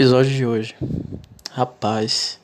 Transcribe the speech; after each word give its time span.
Episódio 0.00 0.32
de 0.32 0.46
hoje. 0.46 0.74
Rapaz. 1.50 2.40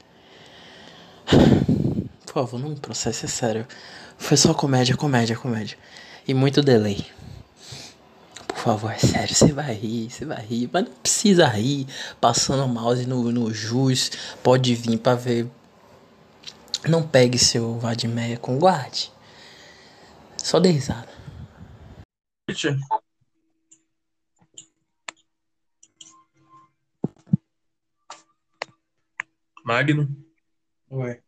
Por 2.27 2.35
favor, 2.35 2.61
não 2.61 2.69
me 2.69 2.77
processe, 2.77 3.25
é 3.25 3.29
sério. 3.29 3.67
Foi 4.19 4.37
só 4.37 4.53
comédia, 4.53 4.95
comédia, 4.95 5.35
comédia. 5.35 5.79
E 6.29 6.35
muito 6.35 6.61
delay. 6.61 7.07
Por 8.47 8.59
favor, 8.59 8.93
é 8.93 8.99
sério, 8.99 9.35
você 9.35 9.55
vai 9.55 9.73
rir, 9.73 10.11
você 10.11 10.27
vai 10.27 10.45
rir. 10.45 10.69
Mas 10.71 10.85
não 10.85 10.93
precisa 10.97 11.47
rir. 11.47 11.87
Passando 12.21 12.63
o 12.63 12.69
mouse 12.69 13.07
no, 13.07 13.33
no 13.33 13.51
jus. 13.55 14.11
Pode 14.43 14.75
vir 14.75 14.99
pra 14.99 15.15
ver. 15.15 15.51
Não 16.87 17.03
pegue 17.03 17.39
seu 17.39 17.79
Vadimeia 17.79 18.37
com 18.37 18.59
guarde. 18.59 19.11
Só 20.37 20.61
dê 20.61 20.73
risada. 20.73 21.09
Magno, 29.67 30.07
Ué. 30.89 31.21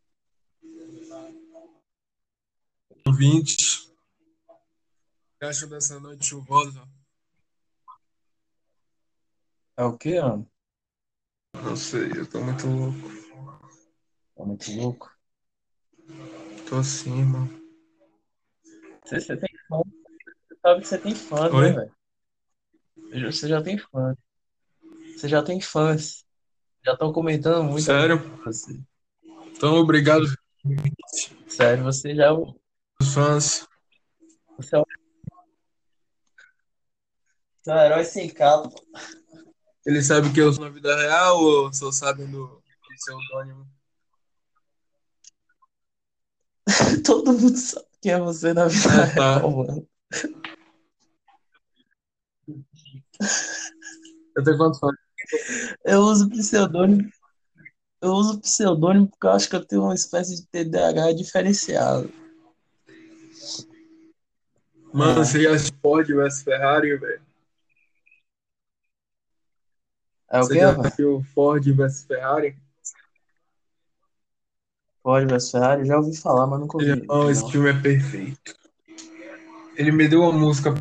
ouvintes. 3.05 3.88
O 3.88 5.38
que 5.41 5.45
acha 5.45 5.66
dessa 5.66 5.98
noite 5.98 6.24
chuvosa? 6.24 6.88
É 9.77 9.83
o 9.83 9.98
que, 9.98 10.20
mano? 10.20 10.48
Não 11.52 11.74
sei, 11.74 12.12
eu 12.14 12.30
tô 12.30 12.41
muito 12.41 12.69
louco. 12.69 13.11
Tá 14.37 14.45
muito 14.45 14.73
louco. 14.73 15.11
Tô 16.69 16.77
assim, 16.77 17.25
mano. 17.25 17.50
Você, 19.05 19.20
você 19.20 19.36
tem 19.36 19.50
fã. 19.69 19.83
Você 20.48 20.61
sabe 20.62 20.80
que 20.83 20.86
você 20.86 20.98
tem 20.98 21.14
fã, 21.16 21.50
Oi? 21.52 21.73
né, 21.73 21.91
velho? 23.11 23.33
Você 23.33 23.48
já 23.48 23.61
tem 23.61 23.77
fã. 23.78 24.16
Você 25.16 25.28
já 25.28 25.42
tem 25.42 25.61
fãs. 25.61 26.27
Já 26.88 26.95
estão 26.95 27.12
comentando 27.12 27.62
muito. 27.65 27.83
Sério? 27.83 28.19
Você. 28.47 28.80
Então, 29.48 29.75
obrigado, 29.75 30.25
Sério, 31.47 31.84
você 31.84 32.14
já. 32.14 32.30
fãs. 33.12 33.69
Você 34.56 34.75
é 34.75 34.78
o 34.78 34.86
você 37.62 37.70
é 37.70 37.75
um 37.75 37.78
herói 37.78 38.05
sem 38.05 38.30
capa. 38.30 38.70
Eles 39.84 40.06
sabem 40.06 40.33
que 40.33 40.41
eu 40.41 40.50
sou 40.50 40.64
na 40.64 40.70
vida 40.70 40.97
real 40.97 41.39
ou 41.39 41.75
só 41.75 41.92
sabem 41.92 42.27
do 42.30 42.62
pseudônimo? 42.97 43.69
Todo 47.05 47.34
mundo 47.34 47.55
sabe 47.55 47.86
quem 48.00 48.12
é 48.12 48.19
você 48.19 48.55
na 48.55 48.67
vida 48.67 49.02
Ah, 49.02 49.14
tá. 49.14 49.36
real, 49.36 49.50
mano. 49.50 49.89
Eu 54.34 54.42
tenho 54.42 54.56
quantos 54.56 54.80
fãs? 54.80 55.08
Eu 55.84 56.00
uso 56.00 56.28
pseudônimo. 56.30 57.11
Eu 58.00 58.11
uso 58.12 58.41
pseudônimo 58.41 59.08
porque 59.08 59.27
eu 59.27 59.30
acho 59.30 59.48
que 59.48 59.56
eu 59.56 59.64
tenho 59.64 59.83
uma 59.83 59.94
espécie 59.94 60.36
de 60.36 60.47
TDAH 60.47 61.12
diferenciado. 61.12 62.12
Mano, 64.92 65.20
É. 65.20 65.24
você 65.24 65.46
acha 65.46 65.70
Ford 65.83 66.06
vs 66.06 66.42
Ferrari, 66.42 66.96
velho? 66.96 67.20
É 70.30 70.39
o 70.39 70.42
Você 70.42 70.55
quê, 70.55 70.61
já 70.61 70.72
viu 70.96 71.22
Ford 71.34 71.64
vs 71.64 72.05
Ferrari? 72.05 72.56
Ford 75.02 75.28
vs 75.28 75.50
Ferrari? 75.50 75.86
Já 75.86 75.98
ouvi 75.98 76.16
falar, 76.16 76.46
mas 76.46 76.61
nunca 76.61 76.77
ouvi. 76.77 76.91
Esse 77.30 77.42
Não. 77.42 77.50
filme 77.50 77.70
é 77.70 77.80
perfeito. 77.80 78.55
Ele 79.77 79.92
me 79.92 80.08
deu 80.08 80.22
uma 80.22 80.33
música. 80.33 80.74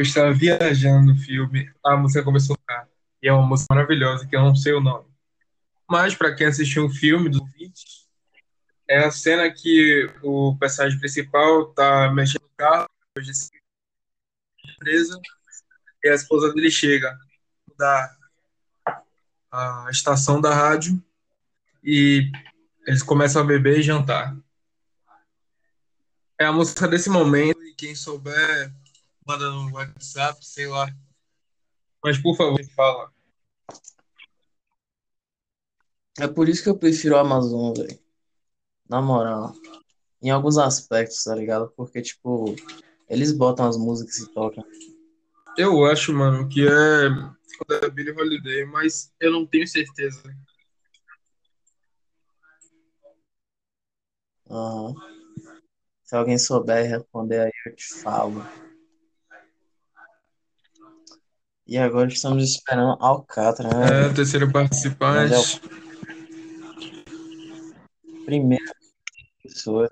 Eu 0.00 0.02
estava 0.02 0.32
viajando 0.32 1.12
no 1.12 1.14
filme, 1.14 1.70
a 1.84 1.94
música 1.94 2.24
começou 2.24 2.54
a 2.54 2.56
tocar. 2.56 2.88
E 3.22 3.28
é 3.28 3.32
uma 3.34 3.46
música 3.46 3.74
maravilhosa, 3.74 4.26
que 4.26 4.34
eu 4.34 4.40
não 4.40 4.56
sei 4.56 4.72
o 4.72 4.80
nome. 4.80 5.06
Mas, 5.86 6.14
para 6.14 6.34
quem 6.34 6.46
assistiu 6.46 6.86
o 6.86 6.90
filme 6.90 7.28
dos 7.28 7.38
ouvintes, 7.38 8.08
é 8.88 9.00
a 9.00 9.10
cena 9.10 9.50
que 9.50 10.10
o 10.22 10.56
personagem 10.56 10.98
principal 10.98 11.66
tá 11.74 12.10
mexendo 12.14 12.44
no 12.44 12.48
carro, 12.56 12.88
empresa, 14.64 15.20
e 16.02 16.08
a 16.08 16.14
esposa 16.14 16.50
dele 16.54 16.70
chega 16.70 17.14
da 17.76 18.16
a 19.52 19.88
estação 19.90 20.40
da 20.40 20.54
rádio 20.54 20.98
e 21.84 22.32
eles 22.86 23.02
começam 23.02 23.42
a 23.42 23.44
beber 23.44 23.80
e 23.80 23.82
jantar. 23.82 24.34
É 26.38 26.46
a 26.46 26.52
música 26.52 26.88
desse 26.88 27.10
momento 27.10 27.62
e 27.64 27.74
quem 27.74 27.94
souber 27.94 28.72
manda 29.30 29.48
no 29.48 29.72
WhatsApp, 29.72 30.44
sei 30.44 30.66
lá. 30.66 30.88
Mas 32.02 32.18
por 32.18 32.36
favor, 32.36 32.58
fala. 32.74 33.12
É 36.18 36.26
por 36.26 36.48
isso 36.48 36.64
que 36.64 36.68
eu 36.68 36.76
prefiro 36.76 37.14
o 37.14 37.18
Amazon, 37.18 37.72
velho. 37.72 37.98
Na 38.88 39.00
moral. 39.00 39.54
Em 40.20 40.30
alguns 40.30 40.58
aspectos, 40.58 41.22
tá 41.22 41.34
ligado? 41.34 41.72
Porque, 41.76 42.02
tipo, 42.02 42.56
eles 43.08 43.30
botam 43.32 43.68
as 43.68 43.76
músicas 43.76 44.18
e 44.18 44.34
tocam. 44.34 44.64
Eu 45.56 45.84
acho, 45.84 46.12
mano, 46.12 46.48
que 46.48 46.66
é 46.66 47.08
da 47.68 47.88
Billie 47.88 48.12
Holiday, 48.12 48.64
mas 48.64 49.12
eu 49.20 49.30
não 49.30 49.46
tenho 49.46 49.66
certeza. 49.66 50.22
Aham. 54.50 54.94
Se 56.02 56.16
alguém 56.16 56.36
souber 56.36 56.90
responder 56.90 57.40
aí, 57.42 57.52
eu 57.66 57.76
te 57.76 57.86
falo. 58.02 58.44
E 61.70 61.78
agora 61.78 62.08
estamos 62.08 62.42
esperando 62.42 62.96
Alcatra, 63.00 63.68
né, 63.68 64.10
É, 64.10 64.12
terceiro 64.12 64.46
Mas 64.46 64.54
é 64.54 64.58
participante. 64.58 65.60
a 68.12 68.24
primeira 68.24 68.74
pessoa. 69.40 69.88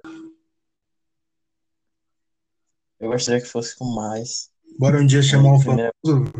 Eu 2.99 3.11
gostaria 3.11 3.41
que 3.41 3.47
fosse 3.47 3.77
com 3.79 3.85
mais. 3.95 4.51
Bora 4.77 5.01
um 5.01 5.07
dia 5.07 5.23
chamar 5.23 5.53
um 5.53 5.61
primeira. 5.61 5.93
famoso, 6.05 6.33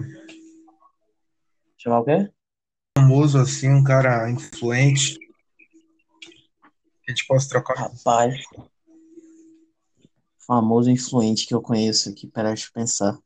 Chamar 1.77 2.01
o 2.01 2.05
quê? 2.05 2.33
famoso 2.99 3.39
assim, 3.39 3.69
um 3.69 3.85
cara 3.85 4.29
influente, 4.29 5.17
que 5.21 7.07
a 7.07 7.11
gente 7.13 7.25
possa 7.29 7.49
trocar. 7.49 7.77
Rapaz, 7.77 8.35
famoso 10.45 10.91
influente 10.91 11.47
que 11.47 11.55
eu 11.55 11.63
conheço 11.63 12.11
aqui. 12.11 12.27
Peraí, 12.27 12.55
deixa 12.55 12.67
eu 12.67 12.73
pensar. 12.73 13.17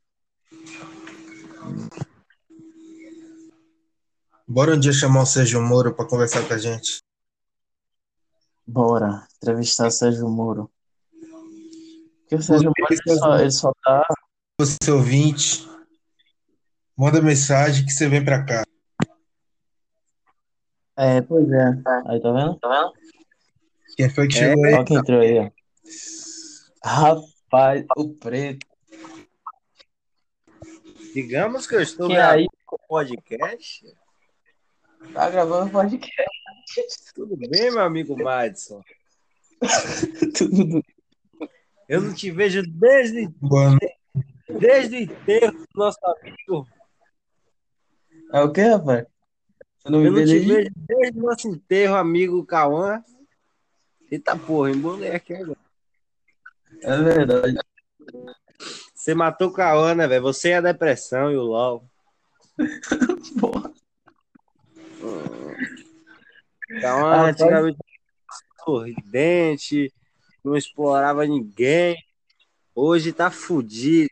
Bora 4.47 4.75
um 4.75 4.79
dia 4.79 4.93
chamar 4.93 5.21
o 5.21 5.25
Sérgio 5.25 5.61
Moro 5.61 5.95
pra 5.95 6.05
conversar 6.05 6.47
com 6.47 6.53
a 6.53 6.57
gente. 6.57 6.99
Bora, 8.67 9.27
entrevistar 9.37 9.87
o 9.87 9.91
Sérgio 9.91 10.29
Moro. 10.29 10.69
Porque 12.21 12.35
o 12.35 12.41
Sérgio 12.41 12.71
Moro, 12.77 12.93
ele 12.93 13.17
só, 13.17 13.39
ele 13.39 13.51
só 13.51 13.71
tá. 13.83 14.05
Você 14.59 14.91
ouvinte, 14.91 15.67
manda 16.95 17.21
mensagem 17.21 17.85
que 17.85 17.91
você 17.91 18.07
vem 18.07 18.23
pra 18.23 18.45
cá. 18.45 18.63
É, 20.95 21.21
pois 21.21 21.49
é. 21.49 21.67
Aí, 22.05 22.21
tá 22.21 22.31
vendo? 22.31 22.59
Tá 22.59 22.69
vendo? 22.69 22.93
Quem 23.95 24.09
foi 24.09 24.27
que 24.27 24.35
chegou 24.35 24.63
aí? 24.65 24.73
Olha 24.75 24.85
quem 24.85 24.97
entrou 24.97 25.19
aí, 25.19 25.39
ó. 25.39 25.49
Rapaz, 26.85 27.85
o 27.97 28.13
preto. 28.13 28.67
Digamos 31.13 31.67
que 31.67 31.75
eu 31.75 31.81
estou 31.81 32.07
Quem 32.07 32.15
gravando 32.15 32.39
aí 32.39 32.47
podcast. 32.87 33.95
tá 35.13 35.29
gravando 35.29 35.71
podcast. 35.71 37.13
Tudo 37.13 37.37
bem, 37.37 37.69
meu 37.69 37.81
amigo 37.81 38.21
Madison? 38.21 38.81
Tudo. 40.35 40.83
Eu 41.87 42.01
não 42.01 42.13
te 42.15 42.31
vejo 42.31 42.63
desde, 42.63 43.27
Boa 43.39 43.77
desde 44.49 44.95
o 44.95 44.99
enterro 45.01 45.51
do 45.51 45.67
nosso 45.75 45.99
amigo. 46.03 46.67
É 48.33 48.41
o 48.41 48.51
quê, 48.51 48.63
rapaz? 48.63 49.05
Você 49.77 49.89
não 49.91 49.99
me 49.99 50.07
Eu 50.07 50.11
não 50.13 50.25
te 50.25 50.39
vejo 50.39 50.71
desde 50.75 51.19
o 51.19 51.21
nosso 51.21 51.47
enterro, 51.47 51.95
amigo 51.95 52.43
Cauã. 52.43 53.03
Eita 54.09 54.35
porra, 54.35 54.71
embolei 54.71 55.11
aqui 55.11 55.35
agora. 55.35 55.59
É 56.81 56.97
verdade. 56.97 57.59
Você 59.03 59.13
matou 59.13 59.49
o 59.49 59.51
Cauã, 59.51 59.93
né, 59.93 60.07
velho? 60.07 60.21
Você 60.21 60.51
é 60.51 60.55
a 60.55 60.61
depressão 60.61 61.29
e 61.29 61.35
o 61.35 61.41
LOL. 61.41 61.83
Porra. 63.37 63.69
Cauã 66.79 67.11
Ah, 67.11 67.25
antigamente 67.25 67.77
era 67.85 68.63
sorridente, 68.63 69.93
não 70.41 70.55
explorava 70.55 71.25
ninguém. 71.25 71.97
Hoje 72.73 73.11
tá 73.11 73.29
fudido. 73.29 74.09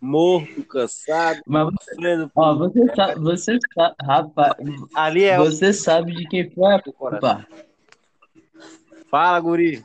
Morto, 0.00 0.64
cansado, 0.64 1.42
Mas, 1.46 1.68
sofrendo. 1.84 2.32
ó, 2.34 2.56
você 2.56 2.94
sabe, 2.94 3.20
você 3.20 3.58
sabe, 3.74 3.94
rapaz, 4.00 4.54
Ali 4.94 5.24
é 5.24 5.38
o 5.38 5.44
você 5.44 5.70
sabe 5.70 6.14
de 6.14 6.26
quem 6.28 6.50
foi 6.50 6.72
a 6.72 6.82
culpa. 6.82 7.46
Fala, 9.10 9.38
guri. 9.38 9.84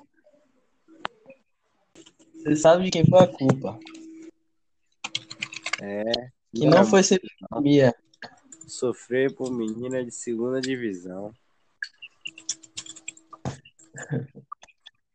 Você 2.48 2.56
sabe 2.56 2.86
de 2.86 2.92
quem 2.92 3.06
foi 3.06 3.20
a 3.20 3.28
culpa. 3.28 3.78
É. 5.82 6.04
Que 6.54 6.66
não 6.66 6.86
foi 6.86 7.04
ser. 7.04 7.22
Sofrer 8.68 9.34
por 9.34 9.52
menina 9.52 10.04
de 10.04 10.12
segunda 10.12 10.60
divisão. 10.60 11.34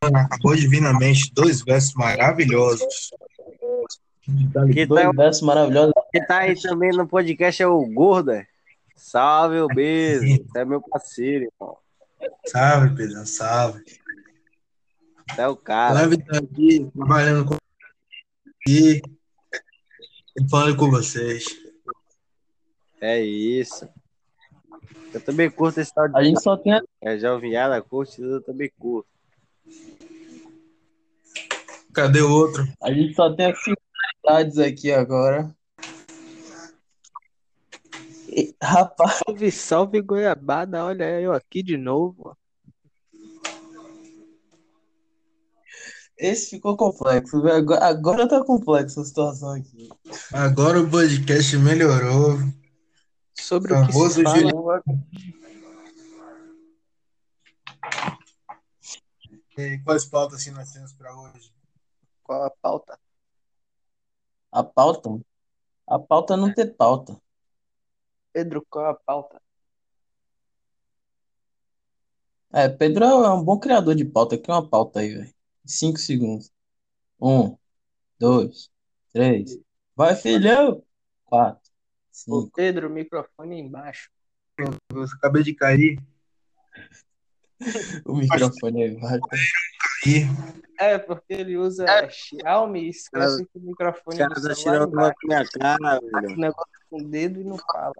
Acabou 0.01 0.57
de 0.57 0.67
vir 0.67 0.81
na 0.81 0.99
mente 0.99 1.33
dois 1.35 1.63
versos 1.63 1.95
maravilhosos. 1.95 3.11
Que 4.73 4.87
Dois 4.87 5.05
tá, 5.05 5.13
versos 5.13 5.43
maravilhosos. 5.43 5.93
que 6.11 6.25
tá 6.27 6.39
aí 6.39 6.61
também 6.61 6.91
no 6.91 7.07
podcast 7.07 7.63
é 7.63 7.67
o 7.67 7.85
Gorda. 7.87 8.47
Salve, 8.97 9.59
o 9.59 9.67
Beso. 9.67 10.25
Você 10.25 10.59
é 10.59 10.65
meu 10.65 10.81
parceiro, 10.81 11.51
irmão. 11.53 11.77
Salve, 12.47 12.97
Pedro, 12.97 13.27
salve. 13.27 13.83
É 15.37 15.49
o 15.49 15.57
cara. 15.57 16.03
Leve 16.03 16.19
tá 16.19 16.39
aqui, 16.39 16.89
trabalhando 16.95 17.47
com 17.47 17.57
e 18.67 19.03
falando 20.51 20.77
com 20.77 20.91
vocês. 20.91 21.45
É 23.01 23.21
isso. 23.21 23.89
Eu 25.13 25.21
também 25.21 25.51
curto 25.51 25.81
esse 25.81 25.93
tal 25.93 26.09
de. 26.09 26.17
A 26.17 26.23
gente 26.23 26.43
só 26.43 26.57
tem. 26.57 26.81
É, 27.01 27.19
já 27.19 27.33
ouvi 27.33 27.55
ela, 27.55 27.83
curte, 27.83 28.21
eu 28.21 28.41
também 28.43 28.71
curto. 28.79 29.09
Cadê 31.93 32.23
o 32.23 32.31
outro? 32.31 32.67
A 32.83 32.93
gente 32.93 33.15
só 33.15 33.35
tem 33.35 33.53
as 33.53 33.59
singularidades 33.63 34.59
aqui 34.59 34.91
agora. 34.91 35.55
E, 38.29 38.55
rapaz, 38.63 39.21
Salve, 39.27 39.51
salve 39.51 40.01
Goiabada, 40.01 40.83
olha 40.83 41.21
eu 41.21 41.35
aqui 41.35 41.63
de 41.63 41.77
novo. 41.77 42.35
Esse 46.23 46.51
ficou 46.51 46.77
complexo. 46.77 47.37
Agora, 47.49 47.85
agora 47.85 48.29
tá 48.29 48.45
complexo 48.45 49.01
a 49.01 49.05
situação 49.05 49.51
aqui. 49.55 49.89
Agora 50.33 50.81
o 50.81 50.89
podcast 50.89 51.57
melhorou. 51.59 52.39
Sobre 53.35 53.73
o 53.73 53.87
que 53.87 53.93
Famoso 53.93 54.15
se 54.15 54.23
fala. 54.23 54.83
E 59.59 59.79
quais 59.79 60.05
pautas 60.07 60.41
assim 60.41 60.53
nós 60.53 60.71
temos 60.71 60.93
para 60.93 61.13
hoje? 61.15 61.53
qual 62.23 62.45
a 62.45 62.51
pauta? 62.51 62.99
A 64.53 64.63
pauta? 64.63 65.21
A 65.87 65.99
pauta 65.99 66.35
é 66.35 66.37
não 66.37 66.55
ter 66.55 66.75
pauta. 66.75 67.21
Pedro, 68.33 68.65
qual 68.71 68.87
a 68.87 68.95
pauta? 68.95 69.43
É, 72.55 72.69
Pedro 72.69 73.05
é 73.05 73.31
um 73.31 73.43
bom 73.43 73.59
criador 73.59 73.95
de 73.95 74.05
pauta. 74.05 74.37
Aqui 74.37 74.51
uma 74.51 74.67
pauta 74.67 75.01
aí, 75.01 75.15
velho. 75.15 75.42
Cinco 75.65 75.99
segundos. 75.99 76.51
Um, 77.21 77.57
dois, 78.19 78.71
três. 79.13 79.59
Vai, 79.95 80.15
filhão! 80.17 80.83
Quatro, 81.25 81.61
Ô, 81.63 82.13
cinco. 82.13 82.51
Pedro, 82.55 82.91
microfone 82.91 83.61
embaixo. 83.61 84.11
Eu 84.59 85.03
acabei 85.19 85.43
de 85.43 85.55
cair. 85.55 85.99
O 88.05 88.17
microfone 88.17 88.83
aí, 88.83 88.97
vai. 88.97 89.21
cair. 89.21 90.27
É, 90.81 90.99
porque 90.99 91.33
ele 91.33 91.57
usa 91.57 91.87
Xiaomi 92.11 92.87
e 92.87 92.89
esquece 92.89 93.47
que 93.47 93.57
o 93.57 93.61
microfone 93.61 94.17
Os 94.17 94.19
caras 94.19 94.43
do 94.43 94.49
tá 94.49 94.55
celular 94.57 94.73
tirando 94.89 94.93
uma 94.95 95.03
embaixo. 95.03 95.21
com 95.21 95.27
minha 95.29 95.49
cara, 95.49 96.01
velho. 96.01 96.35
o 96.35 96.41
negócio 96.41 96.73
com 96.91 97.01
o 97.01 97.05
dedo 97.09 97.41
e 97.41 97.45
não 97.45 97.57
fala. 97.59 97.95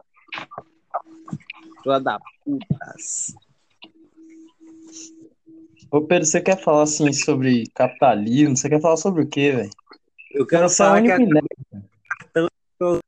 Filha 1.81 2.01
da 2.01 2.19
putas. 2.45 3.35
Ô, 5.93 6.01
Pedro, 6.01 6.25
você 6.25 6.41
quer 6.41 6.59
falar 6.59 6.85
assim 6.85 7.13
sobre 7.13 7.65
capitalismo? 7.75 8.57
Você 8.57 8.67
quer 8.67 8.81
falar 8.81 8.97
sobre 8.97 9.25
o 9.25 9.29
quê, 9.29 9.53
velho? 9.53 9.71
Eu 10.31 10.47
quero 10.47 10.65
é 10.65 10.69
falar 10.71 11.03
que 11.03 11.11
a 11.13 11.19
inepto. 11.21 13.01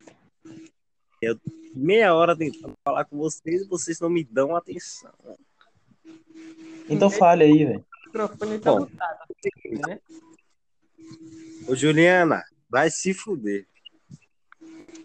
meia 1.75 2.15
hora 2.15 2.37
tentando 2.37 2.75
falar 2.85 3.07
com 3.07 3.17
vocês 3.17 3.63
e 3.63 3.69
vocês 3.69 3.99
não 4.01 4.11
me 4.11 4.23
dão 4.23 4.55
atenção. 4.55 5.11
Então 6.87 7.09
fale 7.09 7.45
aí, 7.45 7.65
velho. 7.65 7.79
O 7.81 8.07
microfone 8.07 8.59
tá 8.59 8.73
Bom. 8.73 8.87
né? 9.89 9.99
Ô, 11.67 11.75
Juliana, 11.75 12.45
vai 12.69 12.91
se 12.91 13.15
fuder. 13.15 13.67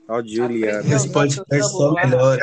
Ó, 0.09 0.21
Juliana. 0.21 0.79
Aprende 0.79 0.93
a 0.93 0.97
Esse 0.97 1.09
podcast 1.13 1.71
só 1.71 1.93
melhora. 1.93 2.41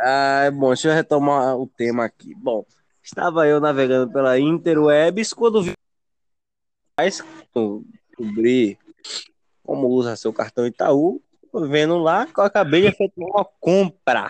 Ah, 0.00 0.44
é 0.44 0.50
bom, 0.50 0.68
deixa 0.68 0.88
eu 0.88 0.94
retomar 0.94 1.56
o 1.56 1.66
tema 1.66 2.04
aqui. 2.04 2.34
Bom, 2.34 2.64
estava 3.02 3.46
eu 3.46 3.60
navegando 3.60 4.12
pela 4.12 4.38
Interwebs 4.38 5.32
quando 5.32 5.62
vi 5.62 5.72
mas 6.98 7.22
descobri 8.18 8.76
como 9.62 9.86
usa 9.86 10.16
seu 10.16 10.32
cartão 10.32 10.66
Itaú, 10.66 11.22
vendo 11.68 11.96
lá 11.96 12.26
que 12.26 12.40
eu 12.40 12.44
acabei 12.44 12.80
de 12.80 12.86
efetuar 12.88 13.30
uma 13.30 13.44
compra 13.44 14.28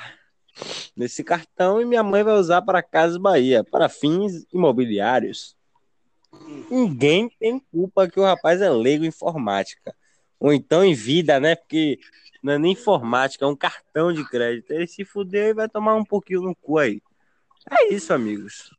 nesse 0.94 1.24
cartão 1.24 1.80
e 1.80 1.86
minha 1.86 2.02
mãe 2.02 2.22
vai 2.22 2.34
usar 2.34 2.60
para 2.60 2.82
Casas 2.82 3.16
Bahia, 3.16 3.64
para 3.64 3.88
fins 3.88 4.46
imobiliários. 4.52 5.56
Ninguém 6.70 7.30
tem 7.40 7.58
culpa 7.58 8.06
que 8.06 8.20
o 8.20 8.24
rapaz 8.24 8.60
é 8.60 8.68
leigo 8.68 9.04
em 9.04 9.08
informática. 9.08 9.94
Ou 10.38 10.52
então 10.52 10.84
em 10.84 10.92
vida, 10.92 11.40
né? 11.40 11.54
Porque 11.54 11.98
não 12.42 12.52
é 12.52 12.58
nem 12.58 12.72
informática, 12.72 13.44
é 13.44 13.48
um 13.48 13.56
cartão 13.56 14.12
de 14.12 14.28
crédito. 14.28 14.70
Ele 14.70 14.86
se 14.86 15.04
fudeu 15.04 15.48
e 15.48 15.54
vai 15.54 15.68
tomar 15.68 15.94
um 15.94 16.04
pouquinho 16.04 16.42
no 16.42 16.54
cu 16.54 16.78
aí. 16.78 17.02
É 17.70 17.92
isso, 17.92 18.12
amigos. 18.12 18.74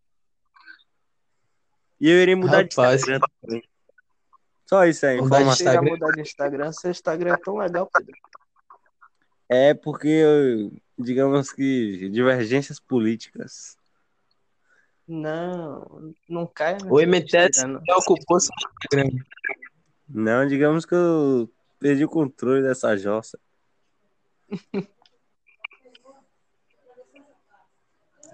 E 2.00 2.10
eu 2.10 2.22
irei 2.22 2.36
mudar 2.36 2.64
Rapaz. 2.64 3.02
de 3.02 3.12
Instagram 3.12 3.28
também. 3.42 3.64
Só 4.66 4.86
isso 4.86 5.06
aí. 5.06 5.20
Mudar 5.20 5.38
de 5.38 5.44
informação. 5.44 5.58
Você 5.58 5.64
já 5.64 5.72
Instagram? 5.74 5.92
mudar 5.92 6.12
de 6.12 6.22
Instagram, 6.22 6.72
seu 6.72 6.92
Instagram 6.92 7.34
é 7.34 7.38
tão 7.38 7.58
legal, 7.58 7.90
Pedro. 7.92 8.16
É 9.50 9.74
porque, 9.74 10.24
digamos 10.98 11.52
que, 11.52 12.10
divergências 12.10 12.80
políticas. 12.80 13.76
Não, 15.08 16.14
não 16.30 16.46
caia 16.46 16.74
nessa 16.74 16.88
O 16.94 17.00
MTS 17.02 17.66
não. 17.66 17.82
ocupou 17.98 18.40
seu 18.40 18.54
Instagram. 18.56 19.24
Não, 20.08 20.48
digamos 20.48 20.86
que 20.86 20.94
eu 20.94 21.50
perdi 21.80 22.06
o 22.06 22.10
controle 22.10 22.62
dessa 22.62 22.96
jossa. 22.96 23.40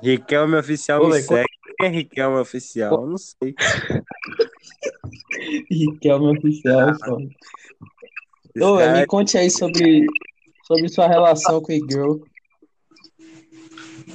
Riquelme 0.01 0.57
Oficial 0.57 1.01
Ô, 1.03 1.07
me 1.09 1.21
segue. 1.21 1.47
Quem 1.77 1.87
é 1.87 1.89
Riquelme 1.89 2.37
Oficial? 2.39 2.93
Eu 3.01 3.07
não 3.07 3.17
sei. 3.17 3.55
Riquelme 5.69 6.37
oficial, 6.37 6.89
é 6.89 6.93
foda. 6.97 7.25
Esse 8.55 8.65
Ô, 8.65 8.77
cara- 8.77 8.99
me 8.99 9.05
conte 9.05 9.37
aí 9.37 9.49
sobre, 9.51 10.05
sobre 10.65 10.87
sua 10.89 11.07
relação 11.07 11.61
com 11.61 11.73
o 11.73 11.89
girl. 11.89 12.17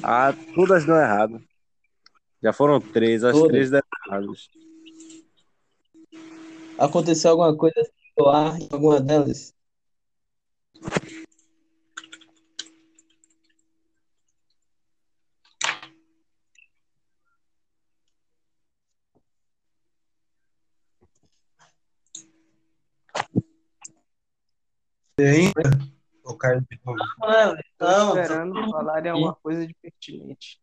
Ah, 0.02 0.34
todas 0.54 0.84
dão 0.86 0.96
errado. 0.96 1.42
Já 2.42 2.52
foram 2.52 2.80
três, 2.80 3.22
as 3.22 3.32
Todas? 3.32 3.48
três 3.50 3.70
deram 3.70 3.86
erradas. 4.06 4.48
Aconteceu 6.78 7.32
alguma 7.32 7.54
coisa 7.56 7.76
lá 8.18 8.58
em 8.58 8.68
alguma 8.72 8.98
delas? 9.00 9.54
Ainda? 25.26 25.62
Eu 26.24 26.36
caio 26.36 26.60
de 26.60 26.80
novo. 26.84 26.98
Tô 27.78 27.84
Não, 27.86 28.20
esperando 28.20 28.70
falarem 28.70 29.10
alguma 29.10 29.34
coisa 29.34 29.66
de 29.66 29.74
pertinente. 29.74 30.60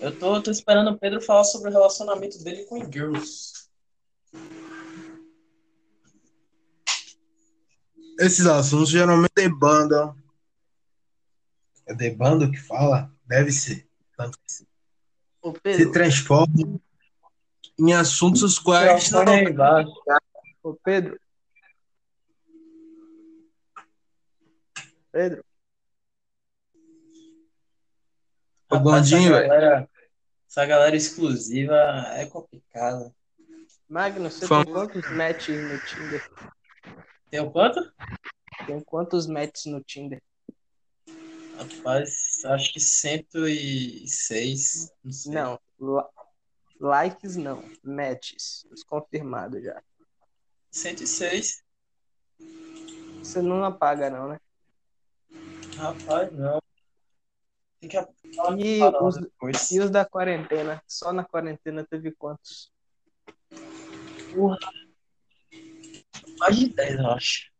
eu 0.00 0.18
tô, 0.18 0.42
tô 0.42 0.50
esperando 0.50 0.90
o 0.90 0.98
Pedro 0.98 1.20
falar 1.20 1.44
sobre 1.44 1.70
o 1.70 1.72
relacionamento 1.72 2.42
dele 2.42 2.64
com 2.64 2.90
girls. 2.90 3.68
Esses 8.18 8.46
assuntos 8.46 8.90
geralmente 8.90 9.32
debandam. 9.34 10.16
É 11.86 11.94
debando 11.94 12.50
que 12.50 12.58
fala? 12.58 13.10
Deve 13.24 13.52
ser. 13.52 13.88
Tanto 14.16 14.36
que 14.38 14.52
se 14.52 14.66
Ô, 15.40 15.52
se 15.54 15.60
Pedro, 15.60 15.92
transforma 15.92 16.80
em 17.78 17.92
assuntos 17.94 18.42
os 18.42 18.58
quais 18.58 19.10
não. 19.10 19.22
Ô, 20.62 20.74
Pedro. 20.74 21.18
Pedro, 25.18 25.42
Ô, 28.70 28.76
Rapaz, 28.76 29.10
Gondinho, 29.10 29.34
essa 29.34 29.40
velho. 29.40 29.48
galera, 29.48 29.90
essa 30.48 30.64
galera 30.64 30.94
exclusiva 30.94 31.74
é 32.12 32.24
complicada. 32.26 33.12
Magno, 33.88 34.30
você 34.30 34.46
Fala. 34.46 34.64
tem 34.64 34.72
quantos 34.72 35.10
matches 35.10 35.56
no 35.56 35.76
Tinder? 35.86 36.30
Tem 37.30 37.40
o 37.40 37.50
quanto? 37.50 37.92
Tem 38.64 38.80
quantos 38.80 39.26
matches 39.26 39.66
no 39.66 39.82
Tinder? 39.82 40.22
Rapaz, 41.56 42.44
acho 42.44 42.72
que 42.72 42.78
106. 42.78 44.92
Não 45.02 45.12
sei. 45.12 45.32
Não, 45.32 45.58
likes 46.78 47.34
não, 47.34 47.68
matches. 47.82 48.64
Confirmado 48.86 49.60
já. 49.60 49.82
106. 50.70 51.64
Você 53.18 53.42
não 53.42 53.64
apaga, 53.64 54.08
não, 54.08 54.28
né? 54.28 54.38
Rapaz, 55.78 56.32
não. 56.32 56.60
Tem 57.80 57.88
que 57.88 57.96
E 58.58 58.82
os, 59.00 59.16
depois. 59.16 59.70
e 59.70 59.78
os 59.78 59.90
da 59.90 60.04
quarentena? 60.04 60.82
Só 60.88 61.12
na 61.12 61.24
quarentena 61.24 61.86
teve 61.88 62.10
quantos? 62.10 62.72
Porra. 64.34 64.58
Mais 66.40 66.56
de 66.58 66.74
10, 66.74 66.98
eu 66.98 67.06
acho. 67.10 67.52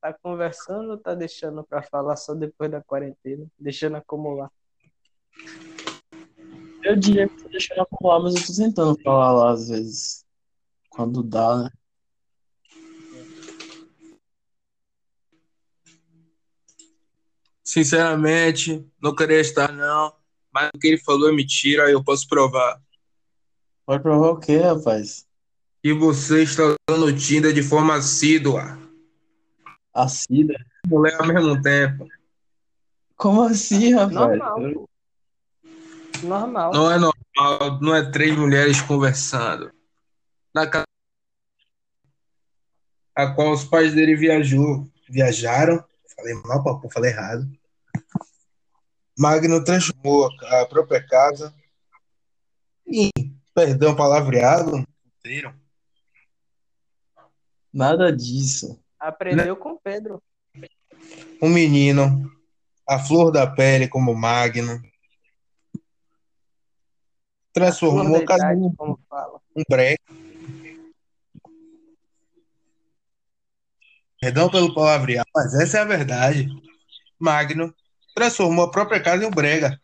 Tá 0.00 0.12
conversando 0.20 0.90
ou 0.90 0.98
tá 0.98 1.14
deixando 1.14 1.62
pra 1.62 1.80
falar 1.84 2.16
só 2.16 2.34
depois 2.34 2.68
da 2.68 2.82
quarentena? 2.82 3.46
Deixando 3.56 3.96
acumular. 3.96 4.50
Eu 6.82 6.96
diria 6.96 7.28
que 7.28 7.44
tô 7.44 7.48
deixando 7.48 7.82
acumular, 7.82 8.18
mas 8.18 8.34
eu 8.34 8.44
tô 8.44 8.60
tentando 8.60 9.00
falar 9.00 9.30
lá 9.30 9.52
às 9.52 9.68
vezes. 9.68 10.26
Quando 10.90 11.22
dá, 11.22 11.62
né? 11.62 11.70
Sinceramente, 17.72 18.86
não 19.00 19.14
queria 19.14 19.40
estar, 19.40 19.72
não. 19.72 20.12
Mas 20.52 20.68
o 20.74 20.78
que 20.78 20.88
ele 20.88 20.98
falou 20.98 21.30
é 21.30 21.32
mentira, 21.32 21.90
eu 21.90 22.04
posso 22.04 22.28
provar. 22.28 22.78
Pode 23.86 24.02
provar 24.02 24.28
o 24.32 24.38
quê, 24.38 24.58
rapaz? 24.58 25.26
E 25.82 25.90
você 25.90 26.42
está 26.42 26.64
usando 26.64 27.06
o 27.06 27.16
Tinder 27.16 27.50
de 27.50 27.62
forma 27.62 27.94
assídua. 27.94 28.78
A 29.94 30.06
Cida? 30.06 30.54
Mulher 30.86 31.16
ao 31.18 31.26
mesmo 31.26 31.62
tempo. 31.62 32.06
Como 33.16 33.40
assim, 33.40 33.94
rapaz? 33.94 34.12
Normal. 34.12 34.88
Normal. 36.22 36.72
Não 36.74 36.90
é 36.92 36.98
normal, 36.98 37.80
não 37.80 37.94
é 37.94 38.10
três 38.10 38.36
mulheres 38.36 38.82
conversando. 38.82 39.72
Na 40.54 40.66
casa 40.66 40.84
a 43.16 43.32
qual 43.32 43.50
os 43.50 43.64
pais 43.64 43.94
dele 43.94 44.14
viajou, 44.14 44.86
viajaram. 45.08 45.82
Falei 46.14 46.34
mal, 46.44 46.62
papo, 46.62 46.90
falei 46.92 47.10
errado. 47.10 47.50
Magno 49.18 49.62
transformou 49.62 50.28
a 50.42 50.66
própria 50.66 51.06
casa 51.06 51.54
em, 52.86 53.10
perdão, 53.54 53.94
palavreado, 53.94 54.86
puteiro. 55.04 55.54
Nada 57.72 58.14
disso. 58.14 58.78
Aprendeu 58.98 59.56
com 59.56 59.70
o 59.70 59.80
Pedro. 59.80 60.22
um 61.40 61.48
menino, 61.48 62.30
a 62.86 62.98
flor 62.98 63.30
da 63.30 63.46
pele 63.46 63.88
como 63.88 64.14
Magno. 64.14 64.82
Transformou 67.52 68.16
a 68.16 68.24
casa 68.24 68.54
em 68.54 68.64
um 68.64 69.62
breque. 69.68 70.02
Perdão 74.20 74.50
pelo 74.50 74.72
palavreado, 74.74 75.28
mas 75.34 75.54
essa 75.54 75.78
é 75.78 75.80
a 75.80 75.84
verdade. 75.84 76.48
Magno 77.18 77.74
transformou 78.14 78.64
a 78.64 78.70
própria 78.70 79.00
casa 79.00 79.24
em 79.24 79.26
um 79.26 79.30
brega. 79.30 79.80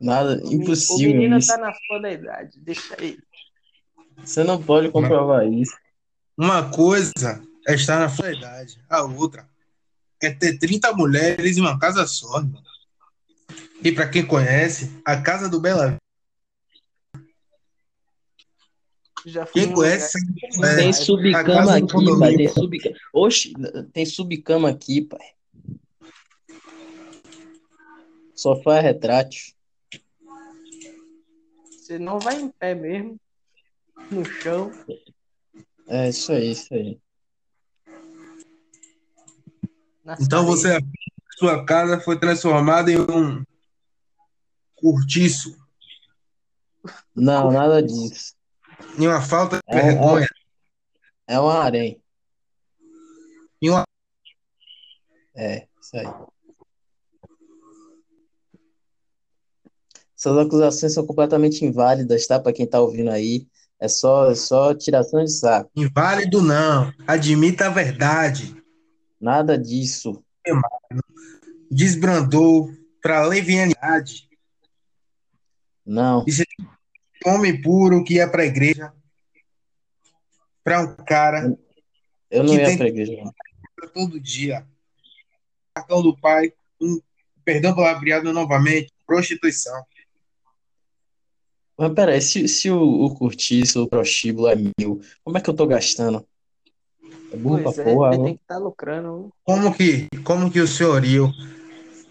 Nada, 0.00 0.40
O 0.44 0.52
impossível 0.52 1.14
menino 1.14 1.38
isso. 1.38 1.48
tá 1.48 1.58
na 1.58 1.72
flor 1.74 2.00
da 2.00 2.10
idade. 2.10 2.58
Deixa 2.60 2.96
aí. 2.98 3.18
Você 4.24 4.42
não 4.44 4.62
pode 4.62 4.90
comprovar 4.90 5.46
isso. 5.46 5.76
Uma 6.36 6.70
coisa 6.70 7.42
é 7.68 7.74
estar 7.74 7.98
na 7.98 8.08
sua 8.08 8.32
idade, 8.32 8.82
a 8.88 9.02
outra 9.02 9.48
é 10.22 10.30
ter 10.30 10.58
30 10.58 10.92
mulheres 10.92 11.56
em 11.56 11.60
uma 11.60 11.78
casa 11.78 12.06
só. 12.06 12.38
irmão. 12.38 12.62
E 13.82 13.90
para 13.90 14.08
quem 14.08 14.24
conhece, 14.24 14.90
a 15.04 15.16
casa 15.16 15.48
do 15.48 15.60
Bela 15.60 15.96
Quem 19.52 19.72
conhece 19.72 20.18
Tem 20.76 20.86
é, 20.86 20.88
a 20.88 20.92
subcama 20.92 21.76
aqui, 21.76 22.18
pai. 22.18 22.36
Tem 22.36 22.48
subcama. 22.48 22.96
Oxi, 23.12 23.52
tem 23.92 24.06
subcama 24.06 24.68
aqui, 24.70 25.02
pai. 25.02 25.26
Sofá 28.40 28.78
é 28.78 28.80
retrátil. 28.80 29.52
Você 31.68 31.98
não 31.98 32.18
vai 32.18 32.40
em 32.40 32.48
pé 32.50 32.74
mesmo. 32.74 33.20
No 34.10 34.24
chão. 34.24 34.70
É 35.86 36.08
isso 36.08 36.32
aí, 36.32 36.52
isso 36.52 36.72
aí. 36.72 36.98
nas 40.02 40.20
Então 40.24 40.42
paredes. 40.46 40.62
você, 40.62 40.78
sua 41.38 41.66
casa 41.66 42.00
foi 42.00 42.18
transformada 42.18 42.90
em 42.90 42.98
um 42.98 43.44
cortiço, 44.74 45.54
Não, 47.14 47.50
nada 47.52 47.82
disso. 47.82 48.34
em 48.98 49.06
uma 49.06 49.20
falta 49.20 49.56
de 49.58 49.62
É, 49.66 49.82
vergonha, 49.82 50.26
É 51.26 51.38
um 51.38 51.46
harém. 51.50 52.02
em 53.60 53.68
uma 53.68 53.84
É, 55.34 55.68
isso 55.78 55.94
aí. 55.98 56.06
Essas 60.20 60.36
acusações 60.36 60.92
são 60.92 61.06
completamente 61.06 61.64
inválidas, 61.64 62.26
tá? 62.26 62.38
Pra 62.38 62.52
quem 62.52 62.66
tá 62.66 62.78
ouvindo 62.78 63.08
aí. 63.10 63.46
É 63.80 63.88
só, 63.88 64.30
é 64.30 64.34
só 64.34 64.74
tiração 64.74 65.24
de 65.24 65.32
saco. 65.32 65.70
inválido 65.74 66.42
não. 66.42 66.92
Admita 67.06 67.68
a 67.68 67.70
verdade. 67.70 68.54
Nada 69.18 69.56
disso. 69.56 70.22
Desbrandou 71.70 72.70
para 73.02 73.24
levianidade. 73.24 74.28
Não. 75.86 76.24
Um 77.26 77.30
homem 77.30 77.58
puro 77.60 78.04
que 78.04 78.14
ia 78.14 78.28
para 78.28 78.42
a 78.42 78.46
igreja. 78.46 78.92
Para 80.62 80.80
um 80.82 80.94
cara 80.96 81.56
Eu 82.30 82.44
não 82.44 82.54
ia 82.54 82.66
tem- 82.66 82.76
pra 82.76 82.88
igreja. 82.88 83.22
não. 83.24 83.32
todo 83.94 84.20
dia. 84.20 84.66
Cartão 85.74 86.02
do 86.02 86.14
pai, 86.14 86.52
um, 86.78 87.00
perdão 87.42 87.74
pelo 87.74 87.86
abriado 87.86 88.30
novamente, 88.34 88.92
prostituição. 89.06 89.82
Mas 91.80 91.94
peraí, 91.94 92.20
se, 92.20 92.46
se 92.46 92.70
o, 92.70 92.78
o 92.78 93.14
cortiço, 93.14 93.84
o 93.84 93.88
prostíbulo 93.88 94.48
é 94.48 94.54
mil, 94.54 95.00
como 95.24 95.38
é 95.38 95.40
que 95.40 95.48
eu 95.48 95.54
tô 95.54 95.66
gastando? 95.66 96.28
É 97.32 97.36
burro 97.38 97.62
Pois 97.62 97.74
pra 97.74 97.82
é, 97.82 97.94
porra, 97.94 98.14
ele 98.14 98.24
tem 98.24 98.36
que 98.36 98.42
estar 98.42 98.58
lucrando. 98.58 99.32
Como 99.44 99.74
que, 99.74 100.06
como 100.22 100.50
que 100.52 100.60
o 100.60 100.68
senhorio 100.68 101.32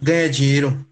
ganha 0.02 0.28
dinheiro? 0.28 0.84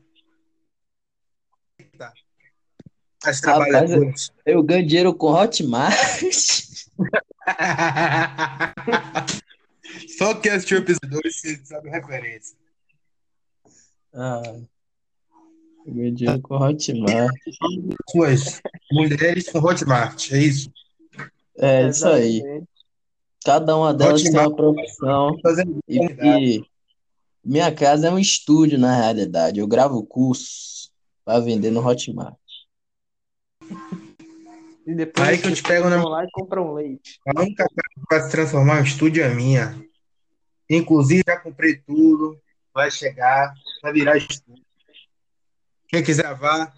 As 3.23 3.41
trabalhadoras. 3.41 4.31
Eu 4.45 4.61
ganho 4.61 4.85
dinheiro 4.85 5.11
com 5.11 5.31
Hotmart. 5.31 5.97
Só 10.19 10.35
que 10.35 10.49
assistiu 10.49 10.77
o 10.77 10.81
episódio 10.81 11.09
2 11.09 11.35
você 11.35 11.65
sabe 11.65 11.89
a 11.89 11.93
referência. 11.93 12.55
Ah, 14.13 14.59
dinheiro 15.91 16.41
com 16.41 16.55
Hotmart. 16.55 17.31
Suas 18.09 18.61
mulheres 18.91 19.49
com 19.49 19.59
Hotmart, 19.59 20.31
é 20.31 20.37
isso? 20.37 20.71
É 21.57 21.87
isso 21.89 22.07
aí. 22.07 22.43
Cada 23.43 23.75
uma 23.75 23.93
delas 23.93 24.21
tem 24.21 24.31
Hotmart. 24.31 24.49
uma 24.49 24.55
profissão. 24.55 25.37
E, 25.87 25.97
e 25.97 26.61
minha 27.43 27.73
casa 27.73 28.07
é 28.07 28.11
um 28.11 28.19
estúdio, 28.19 28.77
na 28.77 28.95
realidade. 28.95 29.59
Eu 29.59 29.67
gravo 29.67 30.05
cursos 30.05 30.91
para 31.23 31.39
vender 31.39 31.71
no 31.71 31.85
Hotmart. 31.85 32.35
E 34.85 34.93
depois 34.95 35.27
Aí 35.27 35.37
que 35.37 35.47
eu 35.47 35.53
te 35.53 35.63
pego 35.63 35.89
na- 35.89 36.01
lá 36.07 36.23
e 36.23 36.27
compram 36.31 36.73
leite. 36.73 37.19
A 37.27 37.41
única 37.41 37.65
casa 37.65 37.75
que 37.93 38.01
vai 38.09 38.21
se 38.21 38.31
transformar 38.31 38.77
em 38.77 38.81
um 38.81 38.85
estúdio 38.85 39.23
é 39.23 39.33
minha. 39.33 39.81
Inclusive, 40.69 41.23
já 41.27 41.37
comprei 41.37 41.75
tudo. 41.77 42.39
Vai 42.73 42.91
chegar, 42.91 43.53
vai 43.81 43.91
virar 43.91 44.17
estúdio. 44.17 44.63
Quem 45.87 46.03
quiser 46.03 46.23
gravar, 46.23 46.73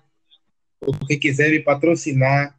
ou 0.81 0.93
quem 1.07 1.19
quiser 1.19 1.49
me 1.49 1.59
patrocinar. 1.59 2.55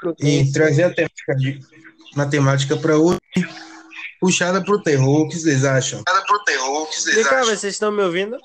prudência. 0.00 0.52
trazer 0.52 0.84
a 0.84 0.94
temática 0.94 1.36
matemática 2.16 2.76
para 2.76 2.96
hoje, 2.96 3.18
puxada 4.20 4.62
para 4.62 4.74
o 4.74 4.82
terror. 4.82 5.22
O 5.22 5.28
que 5.28 5.38
vocês 5.38 5.64
acham? 5.64 6.02
Puxada 6.04 6.26
para 6.26 6.36
o 6.36 6.44
terror. 6.44 6.82
O 6.82 6.86
que 6.86 7.00
vocês 7.00 7.16
Vem 7.16 7.24
cá, 7.24 7.40
vocês 7.42 7.64
estão 7.64 7.90
me 7.90 8.02
ouvindo? 8.02 8.36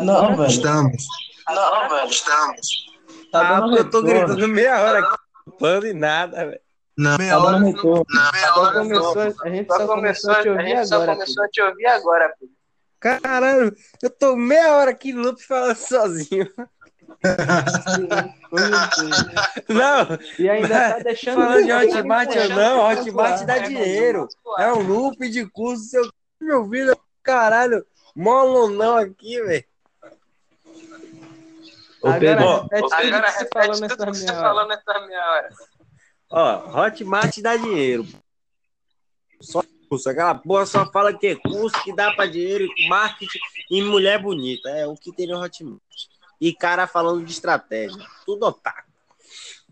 Não, 0.00 0.36
velho. 0.36 0.48
Estamos. 0.48 1.04
Não, 1.48 1.88
velho. 1.88 2.08
Estamos. 2.10 2.88
Tá 3.32 3.58
ah, 3.58 3.62
porque 3.62 3.80
eu 3.80 3.90
tô 3.90 4.02
gritando 4.02 4.48
meia 4.48 4.80
hora 4.80 4.98
aqui, 5.00 5.16
pano 5.58 5.86
e 5.86 5.92
nada, 5.92 6.46
velho. 6.46 6.60
Na 6.96 7.12
Tá 7.12 7.18
meia 7.18 7.38
hora. 7.38 7.52
dando 7.52 7.66
retorno. 7.66 8.04
Na 8.08 8.32
meia 8.32 8.48
Só 8.52 8.60
hora. 8.60 8.78
começou, 8.78 9.20
a 9.44 9.48
gente 9.50 9.68
só 9.68 9.86
começou 9.86 10.32
a 10.32 10.42
te 10.42 10.48
ouvir 10.48 10.74
agora. 10.74 11.16
filho. 11.24 11.48
te 11.52 11.62
ouvir 11.62 11.86
agora, 11.86 12.34
filho. 12.38 12.52
Caralho, 13.00 13.76
eu 14.02 14.10
tô 14.10 14.34
meia 14.34 14.74
hora 14.76 14.90
aqui 14.90 15.12
no 15.12 15.22
loop 15.22 15.40
falando 15.46 15.76
sozinho. 15.76 16.48
Não, 19.68 20.18
E 20.38 20.48
ainda 20.48 20.68
tá 20.94 20.98
deixando. 21.00 21.36
falando 21.36 21.64
de 21.64 21.72
Hotmart 21.72 22.28
ou 22.28 22.34
deixando 22.34 22.56
não, 22.56 22.88
Hotmart 22.90 23.44
dá 23.44 23.58
dinheiro. 23.58 24.28
É 24.58 24.72
um 24.72 24.82
loop 24.82 25.28
de 25.28 25.46
curso, 25.50 25.82
seu 25.84 26.08
meu 26.40 26.68
filho, 26.68 26.96
caralho, 27.22 27.84
molonão 28.14 28.96
aqui, 28.96 29.40
velho. 29.42 29.64
Ô, 32.00 32.06
Agora 32.08 32.20
Pedro, 32.20 32.62
repete 32.62 32.94
Agora 32.94 33.30
repete 33.30 33.48
falou 33.52 33.72
tudo 33.72 33.80
nessa 33.80 33.96
que 33.96 34.04
você 34.04 34.20
minha 34.24 34.32
hora. 34.34 34.42
falou 34.42 34.68
nessa 34.68 35.06
meia 35.06 35.30
hora. 35.30 35.48
Ó, 36.30 36.80
Hotmart 36.86 37.38
dá 37.40 37.56
dinheiro. 37.56 38.06
Só 39.40 39.62
curso, 39.88 40.08
aquela 40.10 40.34
porra 40.36 40.66
só 40.66 40.86
fala 40.92 41.12
que 41.16 41.26
é 41.28 41.34
curso, 41.36 41.82
que 41.82 41.92
dá 41.94 42.12
pra 42.12 42.26
dinheiro, 42.26 42.68
marketing 42.88 43.38
e 43.70 43.82
mulher 43.82 44.20
bonita. 44.22 44.68
É 44.70 44.86
o 44.86 44.94
que 44.94 45.10
tem 45.12 45.26
no 45.26 45.42
Hotmart. 45.42 45.80
E 46.40 46.54
cara 46.54 46.86
falando 46.86 47.24
de 47.24 47.32
estratégia. 47.32 48.04
Tudo 48.24 48.46
otaku. 48.46 48.88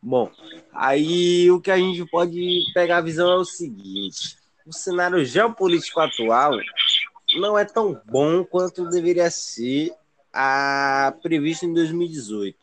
Bom, 0.02 0.30
aí 0.72 1.50
o 1.50 1.60
que 1.60 1.70
a 1.70 1.76
gente 1.76 2.04
pode 2.06 2.62
pegar 2.74 2.98
a 2.98 3.02
visão 3.02 3.30
é 3.30 3.36
o 3.36 3.44
seguinte: 3.44 4.36
o 4.66 4.72
cenário 4.72 5.24
geopolítico 5.24 6.00
atual 6.00 6.52
não 7.38 7.58
é 7.58 7.64
tão 7.64 8.00
bom 8.06 8.44
quanto 8.44 8.88
deveria 8.88 9.30
ser 9.30 9.92
a 10.32 11.14
previsto 11.22 11.64
em 11.66 11.72
2018. 11.72 12.56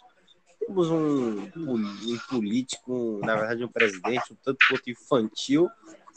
Temos 0.60 0.90
um, 0.90 1.42
um 1.58 2.20
político, 2.30 3.20
na 3.24 3.36
verdade, 3.36 3.66
um 3.66 3.68
presidente, 3.68 4.32
um 4.32 4.38
tanto 4.42 4.60
quanto 4.70 4.90
infantil, 4.90 5.70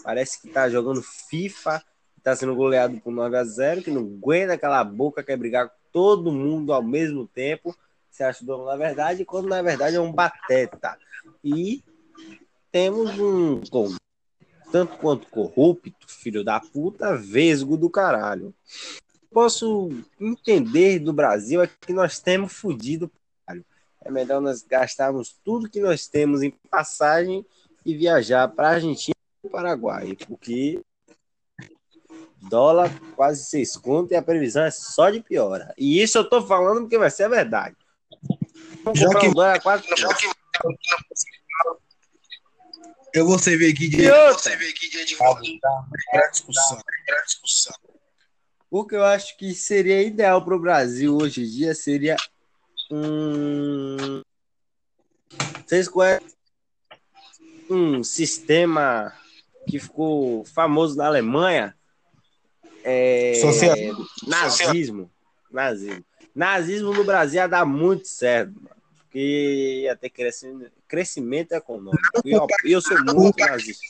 parece 0.04 0.40
que 0.40 0.48
tá 0.48 0.68
jogando 0.68 1.02
FIFA, 1.02 1.82
tá 2.22 2.36
sendo 2.36 2.54
goleado 2.54 3.00
por 3.00 3.12
9 3.12 3.36
a 3.36 3.44
0 3.44 3.82
que 3.82 3.90
não 3.90 4.02
aguenta 4.02 4.52
aquela 4.52 4.84
boca, 4.84 5.22
quer 5.22 5.36
brigar 5.36 5.70
todo 5.96 6.30
mundo 6.30 6.74
ao 6.74 6.82
mesmo 6.82 7.26
tempo. 7.26 7.74
Você 8.10 8.22
acha 8.22 8.44
dono 8.44 8.66
na 8.66 8.76
verdade, 8.76 9.24
quando 9.24 9.48
na 9.48 9.62
verdade 9.62 9.96
é 9.96 10.00
um 10.00 10.12
bateta. 10.12 10.98
E 11.42 11.82
temos 12.70 13.18
um 13.18 13.62
tanto 14.70 14.98
quanto 14.98 15.26
corrupto, 15.28 16.06
filho 16.06 16.44
da 16.44 16.60
puta, 16.60 17.16
vesgo 17.16 17.78
do 17.78 17.88
caralho. 17.88 18.54
Posso 19.30 19.88
entender 20.20 20.98
do 20.98 21.14
Brasil 21.14 21.62
é 21.62 21.66
que 21.66 21.94
nós 21.94 22.20
temos 22.20 22.52
fudido, 22.52 23.10
caralho. 23.46 23.64
É 24.04 24.10
melhor 24.10 24.42
nós 24.42 24.62
gastarmos 24.62 25.34
tudo 25.42 25.70
que 25.70 25.80
nós 25.80 26.06
temos 26.06 26.42
em 26.42 26.50
passagem 26.70 27.42
e 27.86 27.96
viajar 27.96 28.46
para 28.48 28.72
Argentina 28.72 29.16
e 29.42 29.48
Paraguai, 29.48 30.14
porque 30.28 30.82
dólar 32.48 32.90
quase 33.14 33.44
seis 33.44 33.76
conto 33.76 34.12
e 34.12 34.16
a 34.16 34.22
previsão 34.22 34.64
é 34.64 34.70
só 34.70 35.10
de 35.10 35.20
piora. 35.20 35.74
E 35.76 36.02
isso 36.02 36.18
eu 36.18 36.28
tô 36.28 36.42
falando 36.46 36.82
porque 36.82 36.98
vai 36.98 37.10
ser 37.10 37.24
a 37.24 37.28
verdade. 37.28 37.76
Já 38.94 39.08
que- 39.18 39.28
um 39.28 39.32
dólar 39.32 39.56
a 39.56 39.60
quatro 39.60 39.88
Eu 43.14 43.26
vou 43.26 43.38
servir 43.38 43.72
aqui 43.72 43.88
de. 43.88 44.02
E 44.02 44.10
outra? 44.10 44.38
Você 44.38 44.56
vê 44.56 44.68
aqui 44.68 44.90
de 44.90 45.16
Pra 45.16 46.30
discussão. 46.30 46.78
Pra 47.06 47.22
discussão. 47.22 47.74
O 48.70 48.84
que 48.86 48.94
eu 48.94 49.04
acho 49.04 49.36
que 49.38 49.54
seria 49.54 50.02
ideal 50.02 50.44
para 50.44 50.54
o 50.54 50.60
Brasil 50.60 51.16
hoje 51.16 51.42
em 51.42 51.48
dia 51.48 51.74
seria 51.74 52.16
um. 52.90 54.20
Vocês 55.66 55.88
conhecem 55.88 56.28
um 57.70 58.04
sistema 58.04 59.12
que 59.68 59.80
ficou 59.80 60.44
famoso 60.44 60.96
na 60.96 61.06
Alemanha? 61.06 61.74
É... 62.88 63.34
Social- 63.40 63.76
Nazismo. 64.28 65.10
Nazismo. 65.50 66.04
Nazismo 66.32 66.92
no 66.94 67.02
Brasil 67.02 67.40
ia 67.40 67.48
dar 67.48 67.64
muito 67.66 68.06
certo, 68.06 68.54
mano. 68.54 68.76
Porque 69.00 69.80
ia 69.82 69.96
ter 69.96 70.10
crescimento, 70.10 70.72
crescimento 70.86 71.52
econômico. 71.52 71.98
E 72.24 72.30
eu, 72.30 72.46
eu 72.64 72.80
sou 72.80 72.96
muito 73.04 73.38
nazista. 73.40 73.80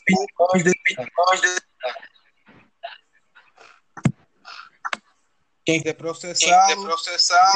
Quem 5.65 5.83
quer 5.83 5.95
processar, 5.95 6.67
Quem 6.69 6.77
quer 6.77 6.83
processar, 6.83 7.53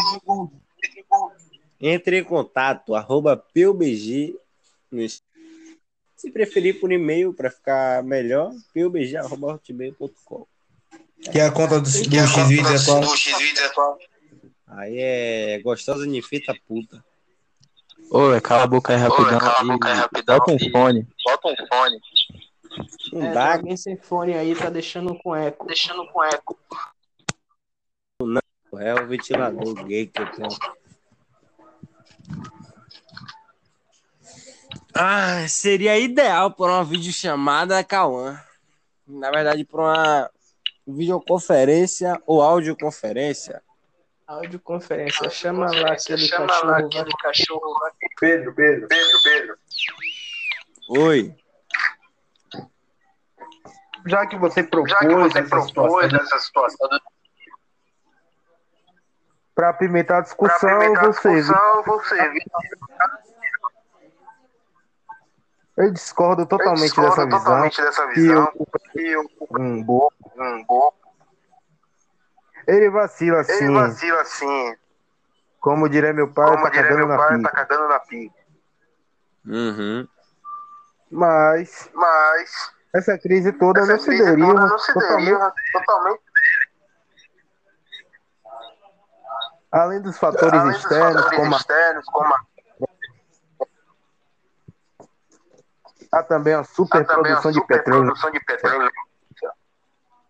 Entre 1.81 2.19
em 2.19 2.25
contato, 2.25 2.95
arroba 2.95 3.37
PUBG. 3.37 4.37
Se 6.17 6.31
preferir 6.31 6.81
por 6.81 6.93
e-mail 6.93 7.33
para 7.33 7.51
ficar 7.51 8.03
melhor, 8.03 8.53
pubg.hotmail.com. 8.75 10.47
que 11.31 11.39
é 11.39 11.47
a 11.47 11.53
conta 11.53 11.81
do, 11.81 11.83
do 11.83 11.89
X-Vídeo 11.91 12.71
é 12.71 12.85
qual? 12.85 13.97
do 13.97 14.05
é? 14.05 14.11
Aí 14.67 14.99
é 14.99 15.61
gostosa 15.63 16.07
nifita 16.07 16.55
puta. 16.67 17.05
Ô, 18.11 18.41
cala 18.41 18.65
a 18.65 18.67
boca 18.67 18.93
aí 18.93 18.99
rapidão. 18.99 19.39
cala 19.39 19.61
a 19.61 19.65
boca 19.65 19.89
aí 19.89 19.95
rapidão 19.95 20.39
Bota 20.39 20.53
um 20.53 20.71
fone. 20.71 21.09
Bota 21.25 21.49
um 21.49 21.67
fone, 21.69 22.01
Não 23.13 23.23
É, 23.27 23.33
dá, 23.33 23.53
alguém 23.55 23.77
sem 23.77 23.97
fone 23.97 24.35
aí, 24.35 24.55
tá 24.55 24.71
deixando 24.71 25.17
com 25.19 25.35
eco. 25.35 25.67
deixando 25.67 26.07
com 26.09 26.25
eco. 26.25 26.59
é 28.79 28.95
o 28.95 29.07
ventilador 29.07 29.85
gay 29.85 30.07
que 30.07 30.23
eu 30.23 30.33
tenho. 30.33 30.49
Ah, 34.95 35.47
seria 35.49 35.99
ideal 35.99 36.51
para 36.51 36.73
uma 36.73 36.85
videochamada 36.85 37.83
Cauã. 37.85 38.41
Na 39.07 39.31
verdade, 39.31 39.65
para 39.65 39.81
uma 39.81 40.31
videoconferência 40.87 42.21
ou 42.27 42.41
audioconferência. 42.43 43.63
Audioconferência. 44.27 45.29
Chama 45.31 45.67
lá 45.75 45.93
aquele 45.93 46.19
Chama 46.27 46.47
cachorro. 46.47 46.67
lá 46.71 46.79
aquele 46.79 47.11
cachorro. 47.21 47.79
vai- 47.81 47.93
Pedro, 48.21 48.55
Pedro. 48.55 48.89
Pedro, 48.89 49.19
Pedro. 49.25 49.59
Oi. 50.91 51.35
Já 54.07 54.27
que 54.27 54.37
você 54.37 54.63
propôs, 54.63 54.91
Já 54.93 54.99
que 55.01 55.15
você 55.15 55.39
essa 55.41 55.49
propôs 55.49 55.69
situação, 56.07 56.21
essa 56.21 56.39
situação 56.39 56.89
pra 59.55 59.69
apimentar 59.71 60.15
a 60.15 60.23
pra 60.23 60.25
discussão, 60.25 60.71
apimentar 60.71 61.01
a 61.01 61.07
você, 61.13 61.35
discussão, 61.35 61.83
você 61.85 62.15
eu 65.81 65.93
discordo 65.93 66.43
Eu 66.43 66.47
totalmente 66.47 66.83
discordo 66.83 67.11
dessa 67.11 67.25
visão. 67.27 67.39
totalmente 67.41 67.83
dessa 67.83 68.07
visão. 68.09 68.53
o, 68.55 68.67
Que 68.93 69.17
o 69.17 69.29
um 69.59 69.83
bobo, 69.83 70.15
um 70.37 70.65
bobo, 70.65 70.97
ele 72.67 72.91
vacila 72.91 73.41
assim, 73.41 73.53
ele 73.65 73.73
vacila 73.73 74.21
assim. 74.21 74.77
como 75.61 75.89
diria 75.89 76.13
meu 76.13 76.33
pai, 76.33 76.47
Como 76.51 76.63
tá 76.65 76.71
diria 76.71 76.83
cagando 76.83 76.99
meu 76.99 77.09
na 77.09 77.17
pai, 77.17 77.43
tá 77.43 77.51
cagando 77.51 77.89
na 77.89 77.99
pica. 78.01 78.35
Uhum. 79.47 80.09
Mas 81.11 81.91
Mas 81.95 82.73
essa 82.95 83.19
crise 83.19 83.53
toda 83.53 83.81
essa 83.81 83.93
não 83.93 83.99
se 83.99 84.07
crise 84.07 84.25
deriva 84.25 84.49
toda 84.55 84.67
não 84.67 84.79
se 84.79 84.93
totalmente, 84.93 85.25
deriva 85.25 85.55
totalmente 85.73 86.23
além 89.73 90.01
dos 90.03 90.19
fatores 90.19 90.61
além 90.61 90.73
dos 90.73 90.83
externos, 90.83 91.23
fatores 91.23 91.39
como 91.39 91.55
a, 91.55 91.59
externos, 91.59 92.05
como 92.07 92.35
a, 92.35 92.39
há 96.13 96.23
também 96.23 96.55
a 96.55 96.61
a 96.61 96.65
também 96.65 97.33
a 97.33 97.37
superprodução 97.43 97.53
de 97.53 97.65
petróleo, 97.67 98.13
de 98.33 98.41
petróleo. 98.45 98.91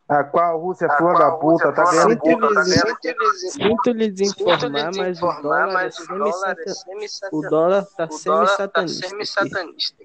a 0.09 0.25
qual 0.25 0.45
a 0.45 0.53
Rússia, 0.61 0.87
a 0.87 0.97
filha 0.97 1.09
qual 1.11 1.19
da 1.19 1.27
a 1.27 1.29
Rússia, 1.31 1.67
puta, 1.69 1.73
tá 1.73 1.91
ganhando 1.91 2.19
puta, 2.19 2.55
tá 2.55 2.65
Sinto 2.65 2.79
ganhando 2.83 3.39
Sinto 3.51 3.91
lhe 3.93 4.11
desinformar, 4.11 4.61
Sinto 4.61 4.91
lhe 4.93 4.99
mas 4.99 5.23
o 5.23 5.33
dólar 5.43 5.85
é 5.85 5.89
o 5.89 6.07
dólar 6.19 6.51
é 6.51 6.65
semi-satan- 6.65 6.75
semi-satan- 6.75 7.37
o 7.37 7.41
dólar 7.49 7.85
tá 7.87 8.05
o 8.05 8.19
dólar 8.25 8.69
tá 8.69 8.89
semi-satanista. 8.89 9.09
semi-satanista. 9.09 10.05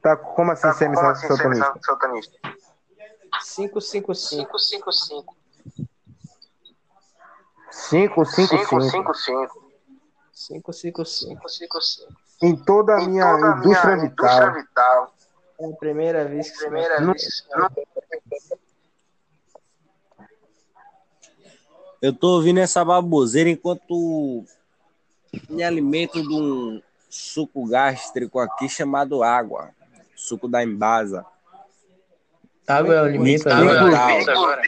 Tá, 0.00 0.16
como 0.16 0.52
assim, 0.52 0.62
Tá, 0.62 0.74
como 0.74 1.00
assim, 1.10 1.26
satanista? 1.28 1.66
semi-satanista? 1.72 2.38
555. 3.42 4.54
555. 4.58 5.36
555. 7.90 9.64
555. 10.32 11.38
555. 11.42 12.27
555. 12.40 12.46
Em 12.46 12.56
toda 12.64 12.94
a 12.94 13.06
minha 13.06 13.24
toda 13.24 13.46
a 13.54 13.58
indústria 13.58 13.96
minha 13.96 14.08
vital. 14.08 14.26
indústria 14.26 14.52
vital. 14.52 15.14
É 15.60 15.66
a 15.66 15.76
primeira 15.76 16.24
vez 16.24 16.50
que 16.50 16.56
vai 16.58 16.66
Primeira 16.70 17.00
Não- 17.00 17.12
vez. 17.12 17.46
Não- 17.56 17.68
Eu 22.00 22.12
tô 22.12 22.28
ouvindo 22.36 22.60
essa 22.60 22.84
baboseira 22.84 23.50
enquanto 23.50 24.44
me 25.50 25.64
alimento 25.64 26.22
de 26.22 26.32
um 26.32 26.80
suco 27.10 27.66
gástrico 27.66 28.38
aqui 28.38 28.68
chamado 28.68 29.22
água. 29.24 29.70
Suco 30.14 30.46
da 30.48 30.62
Embasa. 30.62 31.26
Água 32.68 32.94
é 32.94 33.00
o 33.02 33.04
alimento 33.04 33.48
Água 33.48 33.72
é 33.72 34.30
agora? 34.30 34.62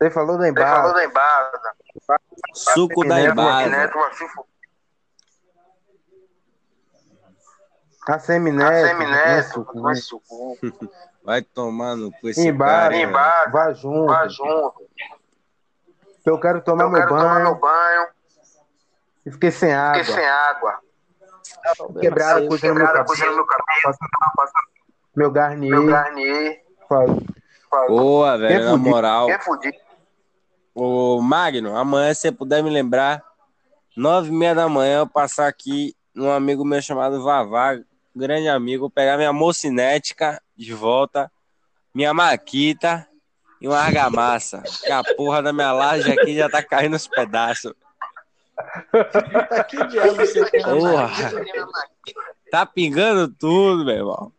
Você 0.00 0.10
falou 0.10 0.38
da 0.38 0.44
Você 0.44 0.50
embarque. 0.50 0.76
falou 0.76 0.94
da 0.94 1.04
Embasa. 1.04 1.72
Suco 2.54 3.04
da 3.08 3.20
Embasa. 3.22 3.68
Neto, 3.70 3.96
uma 3.98 4.10
fifa. 4.10 4.44
A 8.06 8.18
semineto. 8.18 9.66
Vai 9.74 9.96
suco. 9.96 10.56
Vai 11.24 11.42
tomar 11.42 11.94
no 11.94 12.10
cu 12.10 12.28
esse 12.30 12.46
Embasa. 12.48 12.88
cara. 12.90 13.50
Vá 13.50 13.72
junto. 13.74 14.06
Vai 14.06 14.28
junto. 14.30 14.88
Eu 16.24 16.40
quero 16.40 16.62
tomar 16.62 16.84
Eu 16.84 16.90
meu 16.90 16.98
quero 17.00 17.10
tomar 17.10 17.40
meu 17.40 17.54
banho. 17.54 17.60
banho. 17.60 18.08
E 19.26 19.30
fiquei 19.30 19.50
sem 19.50 19.74
água. 19.74 19.98
Fiquei 20.04 20.14
sem 20.14 20.26
água. 20.26 20.78
Quebraram 22.00 22.44
a 22.44 22.48
coisa 22.48 22.68
no 22.68 22.74
meu 22.74 22.86
Quebrada 22.86 23.00
a 23.00 23.04
coisa 23.04 23.24
no 23.26 23.30
cabelo. 23.30 23.36
meu 23.36 23.46
cabelo. 23.46 24.52
Meu 25.16 25.30
garnier. 25.30 25.70
Meu 25.70 25.86
Garnier. 25.86 26.64
Faz- 26.88 27.10
Boa, 27.88 28.38
velho, 28.38 28.64
na 28.64 28.76
moral. 28.78 29.26
Ô, 30.74 31.20
Magno, 31.20 31.76
amanhã, 31.76 32.14
se 32.14 32.20
você 32.22 32.32
puder 32.32 32.62
me 32.62 32.70
lembrar, 32.70 33.22
nove 33.96 34.28
e 34.28 34.32
meia 34.32 34.54
da 34.54 34.68
manhã, 34.68 35.00
eu 35.00 35.06
passar 35.06 35.46
aqui 35.48 35.94
num 36.18 36.30
amigo 36.32 36.64
meu 36.64 36.82
chamado 36.82 37.22
Vavá, 37.22 37.78
grande 38.14 38.48
amigo, 38.48 38.90
pegar 38.90 39.16
minha 39.16 39.32
mocinética 39.32 40.42
de 40.56 40.74
volta, 40.74 41.30
minha 41.94 42.12
maquita 42.12 43.06
e 43.60 43.68
uma 43.68 43.78
argamassa. 43.78 44.62
Que 44.84 44.90
a 44.90 45.02
porra 45.16 45.40
da 45.42 45.52
minha 45.52 45.72
laje 45.72 46.10
aqui 46.10 46.34
já 46.34 46.50
tá 46.50 46.62
caindo 46.62 46.96
os 46.96 47.06
pedaços. 47.06 47.72
Tá 49.48 49.64
que 49.64 49.86
diabo 49.86 50.16
você 50.16 50.44
tem? 50.50 50.62
Porra. 50.62 51.10
Tá 52.50 52.66
pingando 52.66 53.28
tudo, 53.28 53.84
meu 53.84 53.94
irmão. 53.94 54.32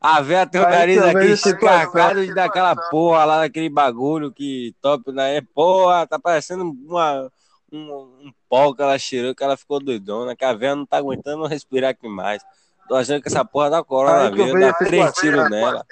A 0.00 0.20
véia 0.20 0.46
tem 0.46 0.60
o 0.60 0.64
nariz 0.64 1.02
aqui 1.02 1.26
escarcado 1.32 2.24
de 2.24 2.32
daquela 2.32 2.76
porra 2.76 3.24
lá, 3.24 3.40
daquele 3.40 3.68
bagulho 3.68 4.30
que 4.30 4.72
top 4.80 5.10
na 5.10 5.26
é. 5.26 5.40
Porra, 5.40 6.06
tá 6.06 6.18
parecendo 6.18 6.62
uma, 6.86 7.28
um, 7.72 7.78
um 8.26 8.32
pau 8.48 8.74
que 8.74 8.82
ela 8.82 8.98
cheirou, 8.98 9.34
que 9.34 9.42
ela 9.42 9.56
ficou 9.56 9.80
doidona, 9.80 10.36
que 10.36 10.44
a 10.44 10.52
véia 10.52 10.74
não 10.74 10.86
tá 10.86 10.98
aguentando 10.98 11.46
respirar 11.46 11.90
aqui 11.90 12.08
mais. 12.08 12.42
Tô 12.88 12.94
achando 12.94 13.20
que 13.20 13.28
essa 13.28 13.44
porra 13.44 13.70
dá 13.70 13.78
eu 13.78 13.84
coronavírus, 13.84 14.60
dá 14.60 14.72
três 14.74 15.12
tiros 15.14 15.50
nela. 15.50 15.84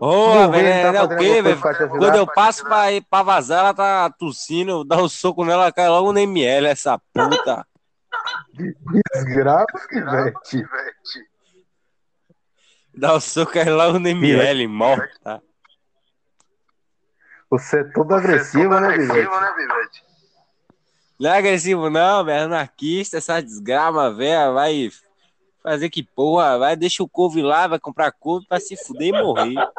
Ô, 0.00 0.34
Não, 0.34 0.50
velho, 0.50 0.92
tá 0.92 0.92
é, 0.92 0.96
é 0.96 1.02
o 1.02 1.16
quê, 1.16 1.40
velho? 1.40 1.60
Quando 1.60 2.16
eu 2.16 2.26
passo 2.26 2.64
pra, 2.64 2.92
ir 2.92 3.00
pra 3.08 3.22
vazar, 3.22 3.60
ela 3.60 3.72
tá 3.74 4.10
tossindo, 4.10 4.84
dou 4.84 5.04
um 5.04 5.08
soco 5.08 5.44
nela, 5.44 5.72
cai 5.72 5.88
logo 5.88 6.12
no 6.12 6.18
ML, 6.18 6.66
essa 6.66 6.98
puta. 6.98 7.66
Desgraça, 9.14 9.66
pivete. 9.88 10.66
Dá 12.92 13.14
o 13.14 13.20
soco 13.20 13.52
cai 13.52 13.70
logo 13.70 13.98
no 13.98 14.08
ML, 14.08 14.66
morta. 14.66 15.42
Você 17.58 17.80
é 17.80 17.84
todo 17.84 18.12
agressivo, 18.12 18.80
né? 18.80 18.88
Agressivo, 18.88 19.40
né, 19.40 19.54
Vivete? 19.56 20.04
Não 21.20 21.30
é 21.30 21.38
agressivo, 21.38 21.88
não, 21.88 22.24
velho. 22.24 22.46
Anarquista, 22.46 23.18
essa 23.18 23.40
desgrama, 23.40 24.12
velho. 24.12 24.54
Vai 24.54 24.90
fazer 25.62 25.88
que 25.88 26.02
porra. 26.02 26.58
Vai, 26.58 26.74
deixa 26.74 27.04
o 27.04 27.08
couve 27.08 27.42
lá, 27.42 27.68
vai 27.68 27.78
comprar 27.78 28.10
couve 28.10 28.44
pra 28.48 28.58
se 28.58 28.76
fuder 28.76 29.08
e 29.08 29.12
morrer. 29.12 29.54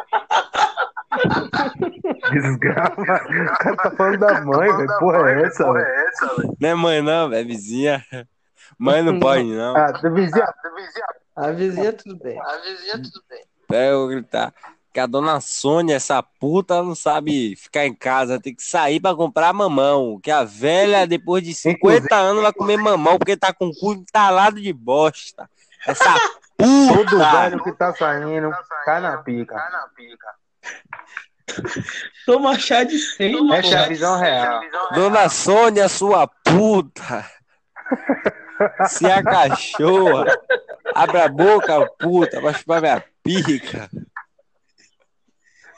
Desgrama. 2.31 2.95
O 2.95 3.57
cara 3.57 3.75
tá 3.75 3.91
falando 3.91 4.19
da 4.19 4.41
mãe, 4.41 4.77
velho. 4.77 4.99
Porra 4.99 5.31
é 5.31 5.41
essa, 5.43 5.65
Porra 5.65 5.81
é 5.81 6.05
essa, 6.07 6.35
velho? 6.35 6.57
Não 6.57 6.69
é 6.69 6.75
mãe, 6.75 7.01
não, 7.01 7.29
velho. 7.29 7.45
Vizinha. 7.45 8.05
Mãe 8.79 9.01
não 9.03 9.19
pode, 9.19 9.43
não. 9.43 9.75
Ah, 9.75 9.91
do 9.91 10.13
vizinho. 10.13 10.45
A 11.35 11.51
vizinha 11.51 11.91
tudo 11.91 12.17
bem. 12.23 12.39
A 12.41 12.57
vizinha, 12.57 12.93
tudo 12.95 13.21
bem. 13.29 13.43
Pera 13.67 13.91
eu 13.91 13.99
vou 13.99 14.07
gritar. 14.07 14.53
Que 14.95 15.01
a 15.01 15.05
dona 15.05 15.41
Sônia, 15.41 15.97
essa 15.97 16.23
puta, 16.23 16.81
não 16.81 16.95
sabe 16.95 17.53
ficar 17.57 17.85
em 17.85 17.93
casa. 17.93 18.39
Tem 18.39 18.55
que 18.55 18.63
sair 18.63 19.01
pra 19.01 19.13
comprar 19.13 19.51
mamão. 19.51 20.17
Que 20.23 20.31
a 20.31 20.45
velha, 20.45 21.05
depois 21.05 21.43
de 21.43 21.53
50 21.53 22.15
anos, 22.15 22.41
vai 22.41 22.53
comer 22.53 22.77
mamão 22.77 23.17
porque 23.17 23.35
tá 23.35 23.51
com 23.51 23.67
o 23.67 23.75
cu 23.75 23.91
entalado 23.91 24.61
de 24.61 24.71
bosta. 24.71 25.49
Essa 25.85 26.05
Todo 26.57 27.09
puta. 27.09 27.41
velho 27.41 27.61
que 27.61 27.73
tá 27.73 27.93
saindo, 27.93 28.49
cai 28.85 29.01
na 29.01 29.17
pica. 29.17 29.55
Cai 29.55 29.71
na 29.73 29.87
pica. 29.89 31.83
Toma 32.25 32.57
chá 32.57 32.85
de 32.85 32.97
cem, 32.97 33.53
Essa 33.53 33.75
é 33.75 33.77
a 33.77 33.87
visão 33.89 34.17
real. 34.17 34.61
Dona 34.93 35.27
Sônia, 35.27 35.89
sua 35.89 36.25
puta. 36.25 37.29
Se 38.87 39.05
a 39.11 39.21
cachorra. 39.21 40.39
Abre 40.93 41.19
a 41.19 41.27
boca, 41.27 41.85
puta, 41.99 42.39
vai 42.39 42.53
chupar 42.53 42.79
minha 42.79 43.03
pica. 43.21 43.89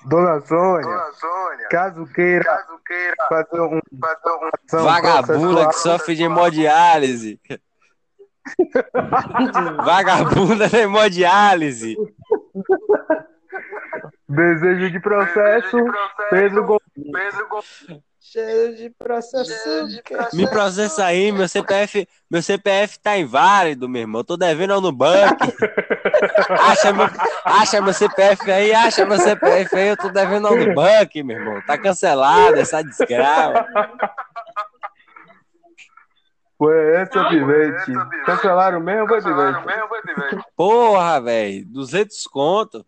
Dona 0.06 0.40
Sônia, 0.42 0.84
Dona 0.84 1.12
Sônia. 1.14 1.68
caso 1.70 2.06
queira 2.08 2.44
Caso 2.44 2.80
queira 2.86 3.16
fazer 3.28 3.62
um 3.62 3.80
fazer 4.00 4.30
um 4.30 4.50
ação 4.54 4.84
Vagabunda 4.84 5.68
que 5.70 5.76
sofre 5.76 6.16
de 6.16 6.24
hemodiálise. 6.24 7.40
Vagabunda 9.84 10.70
de 10.70 10.78
hemodiálise. 10.78 11.98
desejo 14.30 14.92
de 14.92 15.00
processo, 15.00 15.84
processo, 15.84 16.30
Pedro 16.30 16.66
Gomes. 16.66 16.82
Pedro 16.96 17.48
Gomes. 17.50 18.07
Cheiro 18.30 18.76
de 18.76 18.90
processo. 18.90 19.54
Me 20.34 20.50
processa 20.50 21.06
aí, 21.06 21.32
meu 21.32 21.48
CPF, 21.48 22.06
meu 22.30 22.42
CPF 22.42 23.00
tá 23.00 23.18
inválido, 23.18 23.88
meu 23.88 24.02
irmão. 24.02 24.20
Eu 24.20 24.26
tô 24.26 24.36
devendo 24.36 24.74
ao 24.74 24.82
Nubank. 24.82 25.38
Acha 26.60 26.92
meu, 26.92 27.06
acha 27.46 27.82
meu 27.82 27.94
CPF 27.94 28.52
aí, 28.52 28.74
acha 28.74 29.06
meu 29.06 29.18
CPF 29.18 29.76
aí, 29.78 29.88
eu 29.90 29.98
tô 29.98 30.10
devendo 30.10 30.48
ao 30.48 30.58
Nubank, 30.58 31.24
meu 31.24 31.38
irmão. 31.38 31.62
Tá 31.66 31.78
cancelado 31.78 32.58
essa 32.58 32.82
desgrama. 32.82 33.66
Foi 36.58 36.96
essa, 36.96 37.30
pivete. 37.30 37.86
pivete. 37.86 38.26
Cancelaram 38.26 38.82
mesmo, 38.82 39.08
foi, 39.08 39.22
pivete? 39.22 40.44
Porra, 40.54 41.22
velho, 41.22 41.66
200 41.68 42.28
conto. 42.28 42.86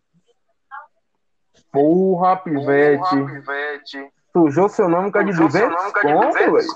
Porra, 1.72 2.36
pivete. 2.36 2.98
Porra, 2.98 3.24
Vivete. 3.26 4.19
Sujou 4.32 4.68
seu 4.68 4.88
nome 4.88 5.10
com 5.10 5.18
a 5.18 5.22
de 5.22 5.32
Sujou 5.32 5.50
seu 5.50 5.68
200 5.68 5.82
nome 5.82 5.92
com 5.92 5.98
a 5.98 6.02
de 6.02 6.12
conto, 6.12 6.32
200 6.32 6.42
velho. 6.42 6.66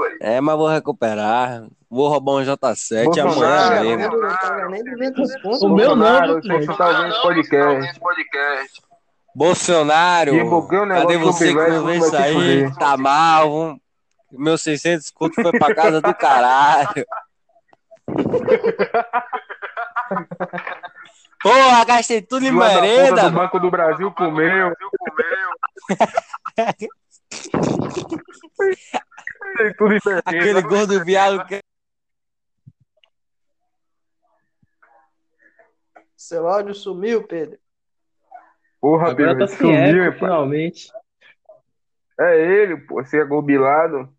velho. 0.00 0.18
É, 0.20 0.40
mas 0.40 0.56
vou 0.56 0.68
recuperar. 0.68 1.64
Vou 1.90 2.08
roubar 2.08 2.32
um 2.32 2.44
J7 2.44 3.04
Bolsonaro, 3.04 3.74
amanhã 3.74 3.96
mesmo. 3.96 4.16
Não 4.16 4.36
paga 4.36 4.68
nem 4.68 4.84
200 4.84 5.42
conto. 5.42 5.66
O 5.66 5.74
meu 5.74 5.96
meu 5.96 6.76
tá 6.76 6.88
ouvindo 6.88 7.84
esse 7.84 8.00
podcast. 8.00 8.82
Bolsonaro, 9.34 10.34
o 10.34 10.66
cadê 10.88 11.18
você 11.18 11.48
que 11.48 11.68
não 11.68 11.84
vem 11.84 12.00
sair? 12.00 12.74
Tá 12.76 12.96
mal. 12.96 13.76
Meus 14.32 14.62
600 14.62 15.10
conto 15.10 15.34
foi 15.34 15.52
pra 15.52 15.74
casa 15.74 16.00
do 16.00 16.14
caralho. 16.14 17.04
Porra, 21.42 21.84
gastei 21.84 22.22
tudo 22.22 22.46
em 22.46 22.50
merenda. 22.50 23.28
do 23.30 23.36
Banco 23.36 23.60
do 23.60 23.70
Brasil 23.70 24.10
comeu. 24.12 24.72
Aquele 30.24 30.62
gordo 30.62 31.04
viado 31.04 31.46
que... 31.46 31.60
Seu 36.16 36.48
áudio 36.48 36.74
sumiu, 36.74 37.26
Pedro. 37.26 37.58
Porra, 38.80 39.10
Agora 39.10 39.38
tá 39.38 39.46
sumiu, 39.46 40.10
pai. 40.10 40.18
finalmente. 40.18 40.90
É 42.18 42.40
ele, 42.40 42.78
pô. 42.78 43.02
Você 43.02 43.20
é 43.20 43.24
gobilado. 43.24 44.12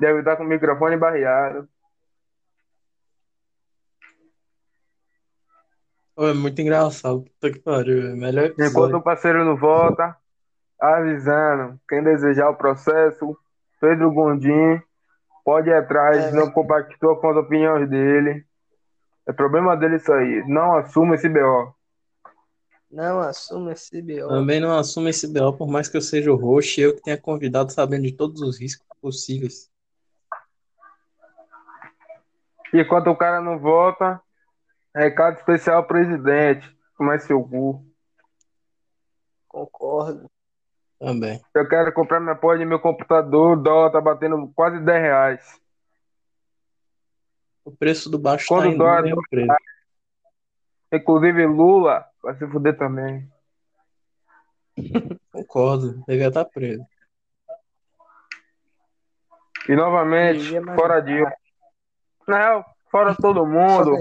Deve 0.00 0.20
estar 0.20 0.36
com 0.36 0.44
o 0.44 0.46
microfone 0.46 0.96
barreado. 0.96 1.68
Ô, 6.16 6.26
é 6.26 6.34
muito 6.34 6.60
engraçado. 6.60 7.22
Puta 7.22 7.52
que 7.52 7.58
pariu. 7.58 8.12
é 8.12 8.14
Melhor 8.14 8.54
Enquanto 8.58 8.96
o 8.96 9.02
parceiro 9.02 9.44
não 9.44 9.56
volta, 9.56 10.16
avisando. 10.86 11.78
Quem 11.88 12.02
desejar 12.02 12.50
o 12.50 12.56
processo, 12.56 13.36
Pedro 13.80 14.12
Gondim, 14.12 14.80
pode 15.44 15.68
ir 15.68 15.74
atrás, 15.74 16.26
É, 16.26 16.32
não 16.32 16.50
compactou 16.50 17.16
com 17.16 17.30
as 17.30 17.36
opiniões 17.36 17.88
dele. 17.88 18.44
É 19.26 19.32
problema 19.32 19.76
dele 19.76 19.96
isso 19.96 20.12
aí. 20.12 20.44
Não 20.46 20.76
assuma 20.76 21.14
esse 21.14 21.28
BO. 21.28 21.74
Não 22.90 23.20
assuma 23.20 23.72
esse 23.72 24.00
BO. 24.00 24.28
Também 24.28 24.60
não 24.60 24.78
assumo 24.78 25.08
esse 25.08 25.26
BO, 25.26 25.52
por 25.52 25.68
mais 25.68 25.88
que 25.88 25.96
eu 25.96 26.00
seja 26.00 26.32
o 26.32 26.36
host, 26.36 26.80
eu 26.80 26.94
que 26.94 27.02
tenha 27.02 27.18
convidado 27.18 27.72
sabendo 27.72 28.02
de 28.02 28.12
todos 28.12 28.40
os 28.40 28.60
riscos 28.60 28.86
possíveis. 29.00 29.68
E 32.72 32.80
enquanto 32.80 33.08
o 33.08 33.16
cara 33.16 33.40
não 33.40 33.58
volta, 33.58 34.20
recado 34.94 35.36
especial 35.36 35.78
ao 35.78 35.86
presidente. 35.86 36.72
Como 36.96 37.10
é 37.10 37.18
seu 37.18 37.42
cu? 37.42 37.84
Concordo. 39.48 40.30
Também. 41.04 41.38
Eu 41.54 41.68
quero 41.68 41.92
comprar 41.92 42.18
minha 42.18 42.34
porra 42.34 42.56
de 42.56 42.64
meu 42.64 42.80
computador, 42.80 43.58
o 43.58 43.62
dólar 43.62 43.90
tá 43.90 44.00
batendo 44.00 44.50
quase 44.54 44.80
10 44.80 45.02
reais. 45.02 45.60
O 47.62 47.70
preço 47.70 48.08
do 48.08 48.18
baixo 48.18 48.46
Quando 48.48 48.62
tá 48.62 48.68
indo 48.68 48.78
dólar- 48.78 49.02
mesmo 49.02 49.22
preço. 49.28 49.52
Inclusive 50.90 51.46
Lula 51.46 52.06
vai 52.22 52.34
se 52.36 52.46
fuder 52.46 52.78
também. 52.78 53.30
Concordo. 55.30 56.02
Devia 56.08 56.28
estar 56.28 56.46
preso. 56.46 56.86
E 59.68 59.76
novamente, 59.76 60.58
fora 60.74 61.00
Dilma. 61.00 61.32
Na 62.26 62.38
real, 62.38 62.64
fora 62.90 63.14
todo 63.14 63.46
mundo. 63.46 63.94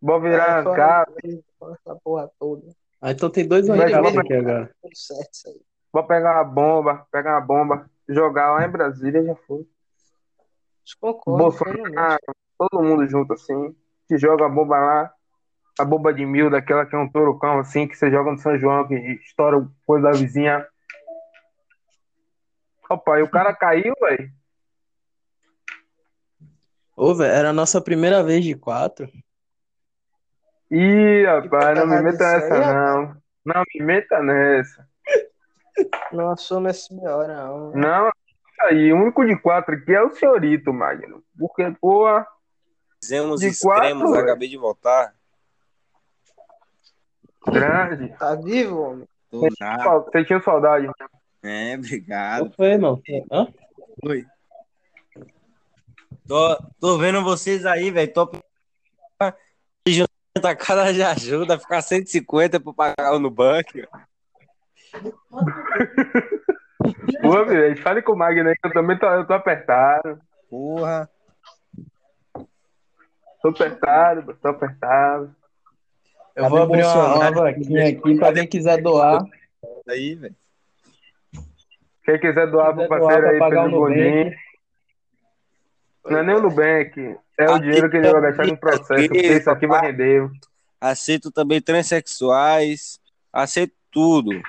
Vou 0.00 0.20
virar 0.20 0.60
é, 0.60 0.62
fora 0.62 0.76
cara. 0.76 1.12
fora 1.58 1.74
essa 1.74 1.96
porra 1.96 2.30
toda. 2.38 2.62
Ah, 3.00 3.10
então 3.10 3.30
tem 3.30 3.46
dois 3.46 3.68
anos 3.68 3.84
aqui 4.16 4.34
agora. 4.34 4.70
Tudo 4.80 4.96
certo 4.96 5.32
isso 5.32 5.48
aí. 5.48 5.67
Vou 5.92 6.04
pegar 6.04 6.34
uma 6.34 6.44
bomba, 6.44 7.06
pegar 7.10 7.38
uma 7.38 7.40
bomba, 7.40 7.90
jogar 8.08 8.52
lá 8.52 8.64
em 8.64 8.70
Brasília 8.70 9.22
já 9.24 9.34
foi. 9.34 9.66
Concordo, 11.00 11.38
Bolsonaro, 11.38 12.18
todo 12.56 12.82
mundo 12.82 13.06
junto 13.06 13.34
assim, 13.34 13.76
que 14.08 14.16
joga 14.16 14.46
a 14.46 14.48
bomba 14.48 14.78
lá, 14.78 15.12
a 15.78 15.84
bomba 15.84 16.12
de 16.12 16.24
mil, 16.24 16.50
daquela 16.50 16.86
que 16.86 16.94
é 16.94 16.98
um 16.98 17.10
torocão 17.10 17.58
assim, 17.58 17.86
que 17.86 17.96
você 17.96 18.10
joga 18.10 18.32
no 18.32 18.38
São 18.38 18.58
João, 18.58 18.86
que 18.88 18.94
estoura 18.94 19.68
coisa 19.86 20.10
da 20.10 20.18
vizinha. 20.18 20.66
Opa, 22.88 23.18
e 23.18 23.22
o 23.22 23.30
cara 23.30 23.54
caiu, 23.54 23.94
velho. 24.00 24.30
Ô, 26.96 27.14
velho, 27.14 27.32
era 27.32 27.50
a 27.50 27.52
nossa 27.52 27.80
primeira 27.80 28.22
vez 28.22 28.42
de 28.44 28.54
quatro. 28.56 29.08
Ih, 30.70 31.24
rapaz, 31.24 31.78
não 31.78 31.86
me 31.86 32.02
meta 32.02 32.32
nessa 32.32 32.54
aí, 32.54 32.60
não. 32.60 33.16
Não 33.44 33.62
me 33.74 33.84
meta 33.84 34.22
nessa. 34.22 34.88
Não 36.12 36.30
assume 36.30 36.70
essa 36.70 36.92
minha 36.94 37.14
hora, 37.14 37.34
não. 37.46 37.70
Não, 37.72 38.08
isso 38.08 38.62
aí, 38.62 38.92
o 38.92 38.96
único 38.96 39.24
de 39.24 39.36
quatro 39.40 39.74
aqui 39.74 39.92
é 39.94 40.02
o 40.02 40.14
senhorito, 40.14 40.72
Magno. 40.72 41.22
Porque, 41.38 41.70
porra, 41.80 42.26
Fizemos 43.02 43.40
De 43.40 43.48
extremos, 43.48 44.02
quatro, 44.10 44.24
acabei 44.24 44.48
de 44.48 44.56
voltar. 44.56 45.14
grande. 47.46 48.08
Tá 48.18 48.34
vivo, 48.34 48.80
homem? 48.80 49.08
Tô. 49.30 49.40
Você 49.40 50.24
tinha 50.24 50.42
saudade. 50.42 50.90
É, 51.42 51.76
obrigado. 51.76 52.44
Não 52.46 52.52
foi, 52.52 52.76
não. 52.76 53.00
Hã? 53.30 53.46
Oi. 54.04 54.26
Tô, 56.26 56.58
tô 56.80 56.98
vendo 56.98 57.22
vocês 57.22 57.64
aí, 57.64 57.90
velho. 57.90 58.12
Tô 58.12 58.30
a 60.42 60.54
cara 60.54 60.92
de 60.92 61.02
ajuda, 61.02 61.58
ficar 61.58 61.82
150 61.82 62.60
pra 62.60 62.72
pagar 62.72 63.14
o 63.14 63.18
Nubank. 63.18 63.86
Pô, 67.20 67.44
velho, 67.44 67.82
fale 67.82 68.02
com 68.02 68.12
o 68.12 68.16
Magno 68.16 68.48
aí, 68.48 68.56
que 68.56 68.66
eu 68.66 68.72
também 68.72 68.98
tô, 68.98 69.06
eu 69.06 69.26
tô 69.26 69.34
apertado. 69.34 70.20
Porra. 70.48 71.08
Tô 73.42 73.48
apertado, 73.48 74.36
tô 74.40 74.48
apertado. 74.48 75.34
Eu 76.34 76.44
Cadê 76.44 76.48
vou 76.48 76.62
abrir 76.62 76.84
uma, 76.84 77.30
vaquinha 77.30 77.88
aqui 77.88 78.16
pra 78.16 78.32
quem 78.32 78.46
quiser 78.46 78.80
doar. 78.80 79.24
Aí, 79.88 80.14
velho. 80.14 80.36
Quem 82.04 82.18
quiser 82.18 82.50
doar 82.50 82.72
Quiser 82.72 82.88
pro 82.88 82.98
doar 82.98 83.00
parceiro 83.00 83.22
pra 83.22 83.30
aí, 83.30 83.38
pagar 83.38 83.64
Pedro 83.64 83.80
o. 83.80 83.88
Nubank. 83.88 84.36
Não 86.06 86.18
é 86.18 86.22
nem 86.22 86.34
o 86.36 86.40
Nubank, 86.40 87.16
é 87.36 87.50
o 87.50 87.54
Aqui 87.54 87.64
dinheiro 87.64 87.90
que 87.90 87.96
ele 87.98 88.10
vai 88.10 88.20
gastar 88.22 88.46
no 88.46 88.56
processo, 88.56 88.92
aqui, 88.94 89.08
porque 89.08 89.26
isso 89.26 89.50
aqui 89.50 89.66
vai 89.66 89.86
render. 89.86 90.30
Aceito 90.80 91.30
também 91.30 91.60
transexuais. 91.60 92.98
Aceito 93.32 93.74
tudo. 93.92 94.30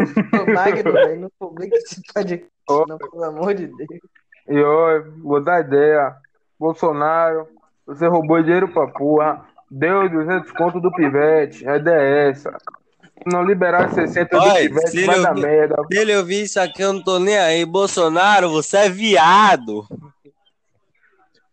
Ô, 0.00 0.52
Magno, 0.52 0.92
velho, 0.92 1.20
não 1.20 1.30
publica 1.38 1.76
esse 1.76 2.00
podcast, 2.12 2.46
não, 2.68 2.98
pelo 2.98 3.24
amor 3.24 3.54
de 3.54 3.66
Deus. 3.66 4.00
E 4.48 4.58
ó, 4.62 5.02
vou 5.22 5.42
dar 5.42 5.60
ideia. 5.60 6.16
Bolsonaro, 6.58 7.46
você 7.86 8.06
roubou 8.06 8.42
dinheiro 8.42 8.68
pra 8.72 8.86
porra. 8.88 9.46
Deu 9.70 10.08
200 10.08 10.50
conto 10.52 10.80
do 10.80 10.90
pivete. 10.92 11.68
A 11.68 11.76
ideia 11.76 12.00
é 12.00 12.30
essa. 12.30 12.56
Não 13.26 13.44
liberar 13.44 13.92
60 13.92 14.36
do 14.36 14.42
Olha, 14.42 14.54
pivete, 14.54 15.04
vai 15.04 15.14
ele 15.16 15.24
dar 15.24 15.34
merda. 15.34 15.76
Se 15.90 15.98
ele 15.98 16.16
ouvir 16.16 16.42
isso 16.42 16.58
aqui, 16.58 16.82
eu 16.82 16.92
não 16.92 17.02
tô 17.02 17.18
nem 17.18 17.38
aí. 17.38 17.64
Bolsonaro, 17.64 18.50
você 18.50 18.78
é 18.78 18.88
viado. 18.88 19.86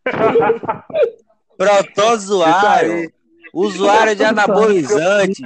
Protozoário. 1.58 3.12
Usuário 3.54 4.16
de 4.16 4.24
anabolizantes. 4.24 5.40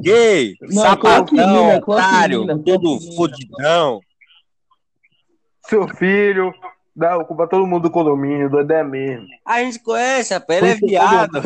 Gay. 0.00 0.56
Coloque 0.56 1.36
sapatão, 1.36 1.78
otário. 1.78 2.62
Todo 2.62 3.00
fudidão. 3.14 4.00
Seu 5.68 5.88
filho, 5.88 6.54
dá 6.94 7.22
culpa 7.24 7.46
todo 7.46 7.66
mundo 7.66 7.84
do 7.84 7.90
condomínio, 7.90 8.48
do 8.48 8.60
ideia 8.60 8.84
mesmo. 8.84 9.26
A 9.44 9.60
gente 9.60 9.80
conhece, 9.80 10.32
rapaz. 10.32 10.62
Ele 10.62 10.72
é 10.72 10.78
Foi 10.78 10.88
viado. 10.88 11.42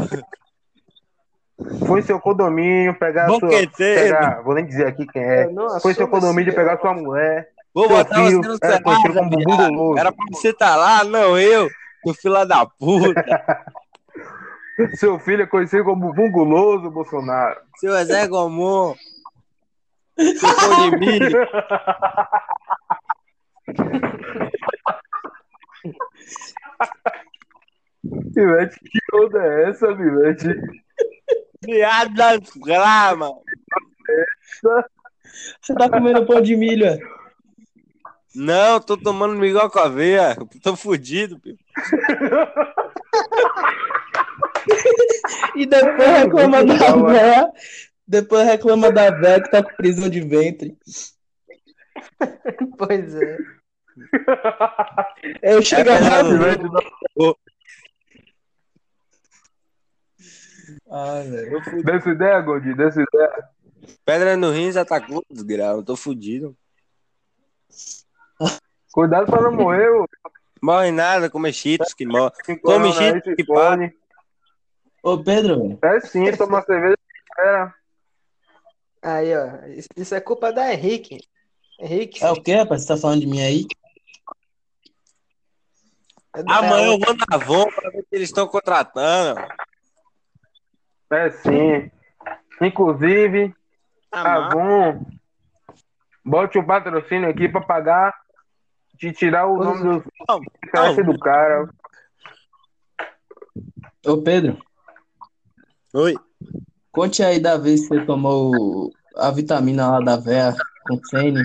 Foi 1.87 2.03
seu 2.03 2.19
condomínio 2.21 2.99
pegar 2.99 3.27
a 3.27 3.29
sua. 3.29 3.49
Pegar, 3.77 4.43
vou 4.43 4.55
nem 4.55 4.65
dizer 4.65 4.87
aqui 4.87 5.07
quem 5.07 5.23
é. 5.23 5.49
Foi 5.81 5.95
seu 5.95 6.07
assumo 6.07 6.09
condomínio 6.09 6.55
pegar 6.55 6.79
sua 6.79 6.95
mulher. 6.95 7.49
Vou 7.75 7.89
botar 7.89 8.27
filho 8.27 8.43
você 8.43 8.67
no 8.67 9.99
era 9.99 10.13
pra 10.13 10.25
você 10.33 10.49
estar 10.49 10.77
lá, 10.77 11.05
não 11.05 11.39
eu. 11.39 11.69
Seu 12.05 12.15
filho 12.15 12.45
da 12.45 12.67
puta. 12.67 13.15
Seu 14.97 15.19
filho 15.19 15.43
é 15.43 15.47
conhecido 15.47 15.85
como 15.85 16.13
Bunguloso 16.13 16.91
Bolsonaro. 16.91 17.61
Seu 17.77 17.93
Zé 18.05 18.27
Gomon. 18.27 18.95
Seu 20.17 20.57
pão 20.57 20.91
de 20.91 20.97
milho. 20.97 21.47
Pivete, 28.35 28.79
que 28.85 28.99
onda 29.15 29.43
é 29.43 29.71
essa, 29.71 29.95
Pivete? 29.95 30.49
Viado 31.63 32.15
da 32.15 32.39
grama. 32.57 33.31
Você 35.61 35.75
tá 35.75 35.89
comendo 35.89 36.27
pão 36.27 36.41
de 36.41 36.57
milho, 36.57 36.87
é? 36.87 36.99
Não, 38.35 38.81
tô 38.81 38.97
tomando 38.97 39.35
migó 39.35 39.69
com 39.69 39.81
aveia. 39.81 40.37
Tô 40.63 40.77
fudido, 40.77 41.39
pio. 41.39 41.59
E 45.57 45.67
depois 45.67 46.09
reclama 46.09 46.65
da 46.65 46.97
véia. 46.97 47.53
Depois 48.07 48.47
reclama 48.47 48.91
da 48.93 49.11
véia 49.11 49.43
que 49.43 49.51
tá 49.51 49.63
com 49.63 49.75
prisão 49.77 50.09
de 50.09 50.21
ventre. 50.21 50.77
Pois 52.79 53.15
é. 53.15 53.37
Eu 55.43 55.63
chego 55.63 55.91
É 55.91 56.01
lá. 56.01 56.23
verdade. 56.23 56.71
Ai, 60.91 61.29
velho. 61.29 61.83
Dessa 61.85 62.11
ideia, 62.11 62.41
Gondi, 62.41 62.75
dessa 62.75 63.03
ideia. 63.03 63.33
Pedra 64.05 64.37
no 64.37 64.51
rim 64.51 64.73
já 64.73 64.85
tá 64.85 65.01
com 65.01 65.23
desgrama. 65.31 65.83
Tô 65.83 65.97
fudido. 65.97 66.57
Cuidado 68.93 69.27
pra 69.27 69.41
não 69.43 69.53
morrer, 69.53 69.89
ô. 69.91 70.07
Morre 70.63 70.91
nada, 70.91 71.31
come 71.31 71.53
cheetos 71.53 71.95
que 71.95 72.05
morre. 72.05 72.33
Come 72.63 72.93
se 72.93 73.35
que 73.35 73.45
fone. 73.45 73.93
Ô, 75.03 75.23
Pedro. 75.23 75.79
É 75.83 76.01
sim, 76.01 76.31
toma 76.37 76.63
cerveja. 76.63 76.97
Era. 77.39 77.75
Aí, 79.03 79.35
ó. 79.35 79.67
Isso, 79.97 80.15
é 80.15 80.21
culpa 80.21 80.53
da 80.53 80.73
Henrique. 80.73 81.21
Henrique. 81.79 82.23
É 82.23 82.31
o 82.31 82.43
que, 82.43 82.55
rapaz? 82.55 82.83
Você 82.83 82.89
tá 82.89 82.97
falando 82.97 83.21
de 83.21 83.27
mim 83.27 83.41
aí? 83.41 83.67
é 86.37 86.41
Amanhã 86.47 86.93
eu 86.93 86.99
vou 86.99 87.15
na 87.15 87.25
Avon 87.31 87.67
pra 87.71 87.91
ver 87.91 88.03
se 88.03 88.09
eles 88.13 88.29
estão 88.29 88.47
contratando. 88.47 89.41
É 91.11 91.31
sim. 91.31 91.91
Inclusive, 92.61 93.55
Avon, 94.13 95.07
bote 96.23 96.59
o 96.59 96.67
patrocínio 96.67 97.29
aqui 97.29 97.49
pra 97.49 97.63
pagar, 97.63 98.15
te 98.99 99.11
tirar 99.13 99.47
o 99.47 99.57
nome 99.57 99.83
do 99.83 100.05
Não, 100.29 100.41
CPF 100.67 101.03
do 101.03 101.19
cara. 101.19 101.71
Ô, 104.07 104.23
Pedro, 104.23 104.59
Oi. 105.93 106.15
conte 106.93 107.21
aí 107.21 107.41
da 107.41 107.57
vez 107.57 107.81
que 107.81 107.89
você 107.89 108.07
tomou 108.07 108.93
a 109.17 109.29
vitamina 109.33 109.91
lá 109.91 110.01
da 110.01 110.17
véia 110.17 110.57
com 110.85 111.03
Sene. 111.05 111.43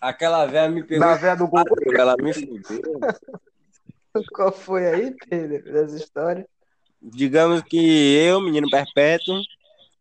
Aquela 0.00 0.44
velha 0.46 0.68
me 0.68 0.82
pegou. 0.82 1.06
Da 1.06 1.14
véia 1.14 1.36
do 1.36 1.46
Google. 1.46 1.76
Ela 1.96 2.16
me 2.16 2.32
fudeu. 2.32 3.00
Qual 4.32 4.50
foi 4.50 4.86
aí, 4.86 5.14
Pedro, 5.28 5.72
dessa 5.72 5.96
história? 5.96 6.48
Digamos 7.00 7.62
que 7.62 7.76
eu, 8.16 8.40
menino 8.40 8.68
perpétuo, 8.68 9.40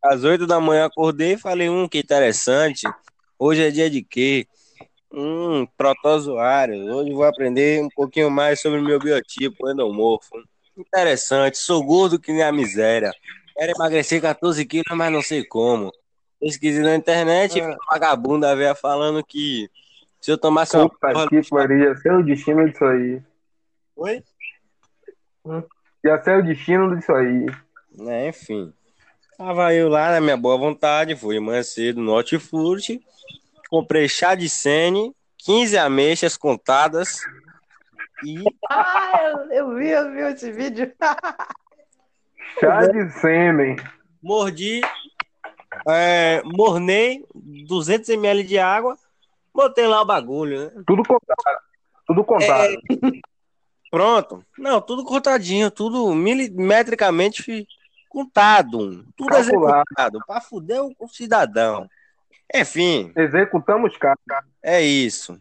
às 0.02 0.24
oito 0.24 0.48
da 0.48 0.60
manhã 0.60 0.86
acordei 0.86 1.34
e 1.34 1.38
falei, 1.38 1.70
hum, 1.70 1.88
que 1.88 2.00
interessante. 2.00 2.88
Hoje 3.38 3.62
é 3.62 3.70
dia 3.70 3.90
de 3.90 4.02
quê? 4.04 4.48
Hum, 5.12 5.68
protozoário. 5.78 6.92
Hoje 6.92 7.14
vou 7.14 7.24
aprender 7.24 7.84
um 7.84 7.90
pouquinho 7.90 8.32
mais 8.32 8.60
sobre 8.60 8.80
o 8.80 8.84
meu 8.84 8.98
biotipo 8.98 9.70
endomorfo. 9.70 10.36
Interessante, 10.78 11.58
sou 11.58 11.84
gordo 11.84 12.20
que 12.20 12.32
nem 12.32 12.44
a 12.44 12.52
miséria. 12.52 13.12
Quero 13.56 13.74
emagrecer 13.76 14.22
14 14.22 14.66
quilos, 14.66 14.86
mas 14.92 15.12
não 15.12 15.22
sei 15.22 15.44
como. 15.44 15.92
Pesquisei 16.40 16.82
na 16.82 16.96
internet 16.96 17.58
e 17.58 17.62
vi 17.62 17.68
uma 17.68 17.78
vagabunda 17.90 18.56
velha 18.56 18.74
falando 18.74 19.24
que 19.24 19.70
se 20.20 20.32
eu 20.32 20.38
tomasse 20.38 20.76
uma 20.76 20.90
Puta 20.90 21.12
porra. 21.12 21.30
que 21.30 21.50
pariu, 21.50 21.92
o 21.92 22.24
destino 22.24 22.70
disso 22.70 22.84
aí. 22.86 23.22
Oi? 23.96 24.24
Ia 26.04 26.22
ser 26.24 26.40
o 26.40 26.44
destino 26.44 26.96
disso 26.96 27.14
aí. 27.14 27.46
É, 28.08 28.30
enfim. 28.30 28.74
Tava 29.38 29.74
eu 29.74 29.90
lá 29.90 30.12
na 30.12 30.22
minha 30.22 30.38
boa 30.38 30.58
vontade, 30.58 31.16
fui 31.16 31.40
manhã 31.40 31.62
cedo 31.62 32.02
no 32.02 32.12
Hortifruti, 32.14 33.02
comprei 33.70 34.08
chá 34.08 34.36
de 34.36 34.50
sene, 34.50 35.14
15 35.38 35.78
ameixas 35.78 36.38
contadas 36.38 37.20
e 38.26 38.44
Ah, 38.70 39.12
eu, 39.24 39.52
eu 39.52 39.76
vi, 39.76 39.90
eu 39.90 40.12
vi 40.12 40.20
esse 40.22 40.52
vídeo. 40.52 40.92
Chá 42.60 42.86
de 42.88 43.10
sêmen. 43.20 43.76
mordi, 44.22 44.82
é, 45.88 46.42
mornei 46.44 47.26
200 47.34 48.10
ml 48.10 48.44
de 48.44 48.60
água, 48.60 48.98
botei 49.54 49.88
lá 49.88 50.02
o 50.02 50.06
bagulho, 50.06 50.66
né? 50.66 50.84
Tudo 50.86 51.04
contado. 51.04 51.58
Tudo 52.06 52.24
contado. 52.24 52.76
Pronto. 53.90 54.44
Não, 54.58 54.82
tudo 54.82 55.04
cortadinho, 55.04 55.72
tudo 55.72 56.14
milimetricamente 56.14 57.68
contado, 58.10 59.04
tudo 59.16 59.30
Calculado. 59.30 59.84
executado, 59.84 60.20
pra 60.28 60.42
fuder 60.42 60.84
o 60.84 60.94
o 61.00 61.08
cidadão. 61.08 61.88
Enfim, 62.54 63.12
Executamos 63.16 63.98
cara. 63.98 64.18
é 64.62 64.82
isso. 64.82 65.40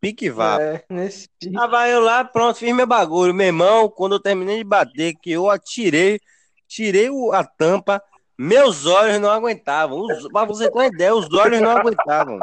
Pique 0.00 0.30
vá. 0.30 0.60
É, 0.60 0.84
nesse 0.88 1.28
vídeo. 1.40 1.60
Tava 1.60 1.88
eu 1.88 2.00
lá, 2.00 2.24
pronto, 2.24 2.58
fiz 2.58 2.74
meu 2.74 2.86
bagulho. 2.86 3.34
Meu 3.34 3.46
irmão, 3.46 3.88
quando 3.88 4.14
eu 4.14 4.20
terminei 4.20 4.58
de 4.58 4.64
bater, 4.64 5.14
que 5.14 5.30
eu 5.30 5.50
atirei, 5.50 6.18
tirei 6.66 7.08
a 7.32 7.44
tampa, 7.44 8.02
meus 8.38 8.86
olhos 8.86 9.20
não 9.20 9.30
aguentavam. 9.30 10.00
Os, 10.00 10.26
pra 10.28 10.44
você 10.44 10.70
ter 10.70 10.78
uma 10.78 10.86
ideia, 10.86 11.14
os 11.14 11.30
olhos 11.34 11.60
não 11.60 11.76
aguentavam. 11.76 12.38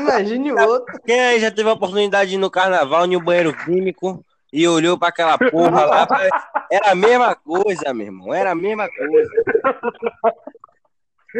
Imagine 0.00 0.52
o 0.52 0.60
outro. 0.60 1.00
Quem 1.04 1.20
aí 1.20 1.40
já 1.40 1.50
teve 1.50 1.68
a 1.68 1.72
oportunidade 1.72 2.30
de 2.30 2.36
ir 2.36 2.38
no 2.38 2.50
carnaval, 2.50 3.04
em 3.04 3.16
um 3.16 3.24
banheiro 3.24 3.52
químico, 3.64 4.24
e 4.52 4.68
olhou 4.68 4.98
pra 4.98 5.08
aquela 5.08 5.36
porra 5.36 5.84
lá, 5.84 6.06
era 6.70 6.92
a 6.92 6.94
mesma 6.94 7.34
coisa, 7.34 7.92
meu 7.92 8.06
irmão, 8.06 8.32
era 8.32 8.52
a 8.52 8.54
mesma 8.54 8.88
coisa. 8.88 9.30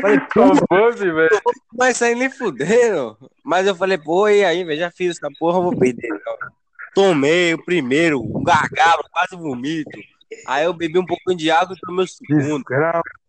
Falei, 0.00 0.18
velho. 1.12 1.40
vai 1.76 1.92
sair 1.94 2.14
nem 2.14 2.30
fudendo. 2.30 3.16
Mas 3.44 3.66
eu 3.66 3.74
falei, 3.74 3.98
pô, 3.98 4.28
e 4.28 4.44
aí, 4.44 4.64
velho, 4.64 4.78
já 4.80 4.90
fiz 4.90 5.16
essa 5.16 5.28
porra, 5.38 5.58
eu 5.58 5.62
vou 5.62 5.76
perder. 5.76 6.08
não. 6.08 6.52
Tomei 6.94 7.54
o 7.54 7.64
primeiro, 7.64 8.20
um 8.20 8.42
gargalo, 8.42 9.04
quase 9.10 9.34
vomito. 9.34 9.98
Aí 10.46 10.64
eu 10.64 10.72
bebi 10.74 10.98
um 10.98 11.06
pouquinho 11.06 11.36
de 11.36 11.50
água 11.50 11.74
e 11.74 11.80
tomei 11.80 12.04
o 12.04 12.08
segundo. 12.08 12.64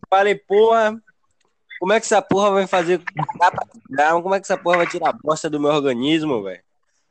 Falei, 0.08 0.34
porra, 0.34 1.00
como 1.78 1.92
é 1.92 2.00
que 2.00 2.06
essa 2.06 2.20
porra 2.22 2.50
vai 2.50 2.66
fazer 2.66 3.00
Como 4.22 4.34
é 4.34 4.40
que 4.40 4.44
essa 4.44 4.56
porra 4.56 4.78
vai 4.78 4.86
tirar 4.86 5.10
a 5.10 5.12
bosta 5.12 5.48
do 5.48 5.60
meu 5.60 5.70
organismo, 5.70 6.42
velho? 6.42 6.62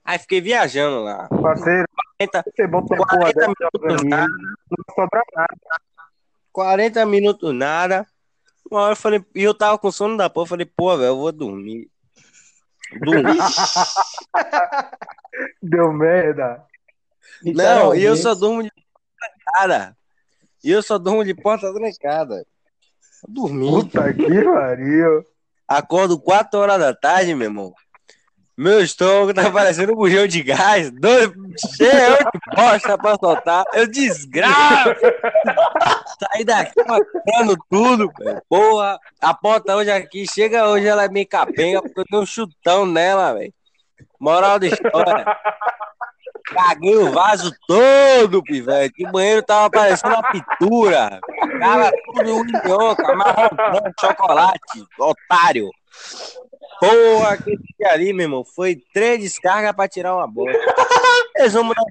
Aí 0.06 0.20
fiquei 0.20 0.42
viajando 0.42 1.02
lá. 1.04 1.28
Parceiro, 1.30 1.88
40, 2.20 2.44
você 2.56 2.68
bom 2.68 2.86
ter 2.86 2.98
porra 2.98 3.18
40 3.18 3.34
dessa 3.34 3.48
minutos 3.48 4.04
nada, 4.04 4.28
Não 4.28 4.96
sobra 4.96 5.22
nada. 5.34 5.56
40 6.52 7.06
minutos 7.06 7.54
nada. 7.56 8.08
Uma 8.70 8.82
hora 8.82 8.94
eu 8.94 8.98
falei, 8.98 9.24
e 9.36 9.44
eu 9.44 9.54
tava 9.54 9.78
com 9.78 9.92
sono 9.92 10.18
da 10.18 10.30
porra, 10.30 10.46
eu 10.46 10.50
falei, 10.50 10.66
pô, 10.66 10.98
velho, 10.98 11.10
eu 11.10 11.18
vou 11.18 11.32
dormir. 11.32 11.90
Dormi. 13.00 13.38
Deu 15.62 15.92
merda. 15.92 16.64
Não, 17.44 17.96
e 17.96 18.04
eu 18.04 18.16
só 18.16 18.34
durmo 18.34 18.64
de 18.64 18.72
porta 18.72 18.88
trancada. 19.18 19.98
E 20.64 20.72
eu 20.72 20.82
só 20.82 20.98
durmo 20.98 21.26
de 21.26 21.34
porta 21.34 21.74
trancada. 21.74 22.46
Dormi. 23.28 23.70
Puta 23.70 24.14
que 24.14 24.44
pariu. 24.44 25.26
Acordo 25.68 26.20
4 26.20 26.60
horas 26.60 26.80
da 26.80 26.94
tarde, 26.94 27.34
meu 27.34 27.48
irmão. 27.48 27.74
Meu 28.56 28.82
estômago 28.82 29.34
tá 29.34 29.50
parecendo 29.50 29.94
um 29.94 29.96
bujão 29.96 30.28
de 30.28 30.44
gás, 30.44 30.92
doido, 30.92 31.34
cheio 31.76 32.18
de 32.18 32.56
bosta 32.56 32.96
pra 32.98 33.16
soltar. 33.16 33.66
Eu 33.74 33.88
desgravo! 33.88 34.96
Saí 36.20 36.46
daqui 36.46 36.80
matando 36.86 37.58
tudo, 37.68 38.12
velho. 38.20 38.42
Porra, 38.48 39.00
a 39.20 39.34
porta 39.34 39.76
hoje 39.76 39.90
aqui, 39.90 40.26
chega 40.32 40.68
hoje, 40.68 40.86
ela 40.86 41.06
é 41.06 41.10
meio 41.10 41.28
capenga, 41.28 41.82
porque 41.82 42.00
eu 42.02 42.06
dei 42.12 42.20
um 42.20 42.26
chutão 42.28 42.86
nela, 42.86 43.34
velho. 43.34 43.52
Moral 44.20 44.60
da 44.60 44.68
história. 44.68 45.26
Caguei 46.46 46.96
o 46.96 47.12
vaso 47.12 47.52
todo, 47.68 48.44
pivete. 48.44 49.04
O 49.08 49.12
banheiro 49.12 49.42
tava 49.42 49.70
parecendo 49.72 50.14
uma 50.14 50.32
pintura. 50.32 51.20
Tava 51.60 51.92
tudo 52.06 52.46
minhoca, 52.46 53.16
marrom, 53.16 53.50
chocolate, 54.00 54.86
otário. 55.00 55.72
Porra, 56.90 57.34
aquele 57.34 57.58
dia 57.80 57.92
ali, 57.92 58.14
meu 58.14 58.26
irmão, 58.26 58.44
foi 58.44 58.82
três 58.94 59.20
descargas 59.22 59.74
pra 59.74 59.88
tirar 59.88 60.16
uma 60.16 60.28
bola. 60.28 60.52
Resumo 61.38 61.74
da 61.74 61.82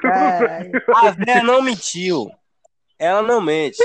Caralho. 0.00 0.72
a 0.94 1.10
véia 1.10 1.42
não 1.42 1.62
mentiu. 1.62 2.30
Ela 2.98 3.22
não 3.22 3.40
mente. 3.40 3.78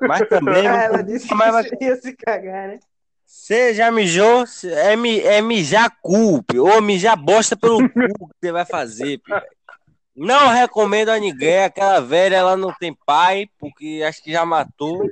Mas 0.00 0.28
também, 0.28 0.66
Ah, 0.66 0.82
ela 0.84 1.02
disse 1.02 1.32
mas 1.34 1.70
que 1.70 1.84
ia 1.84 1.96
se 1.96 2.12
cagar, 2.14 2.68
né? 2.68 2.78
você 3.24 3.74
já 3.74 3.90
mijou, 3.90 4.44
é, 4.64 4.92
é 5.36 5.42
mijar 5.42 5.90
cu, 6.00 6.42
pi, 6.44 6.58
ou 6.58 6.80
mijar 6.80 7.16
bosta 7.16 7.56
pelo 7.56 7.78
cu 7.90 8.28
que 8.28 8.34
você 8.40 8.52
vai 8.52 8.64
fazer, 8.64 9.18
pi, 9.18 9.30
velho. 9.30 9.42
Não 10.14 10.48
recomendo 10.48 11.10
a 11.10 11.18
ninguém, 11.18 11.64
aquela 11.64 12.00
velha, 12.00 12.36
ela 12.36 12.56
não 12.56 12.72
tem 12.72 12.96
pai, 13.04 13.46
porque 13.58 14.02
acho 14.08 14.22
que 14.22 14.32
já 14.32 14.46
matou. 14.46 15.06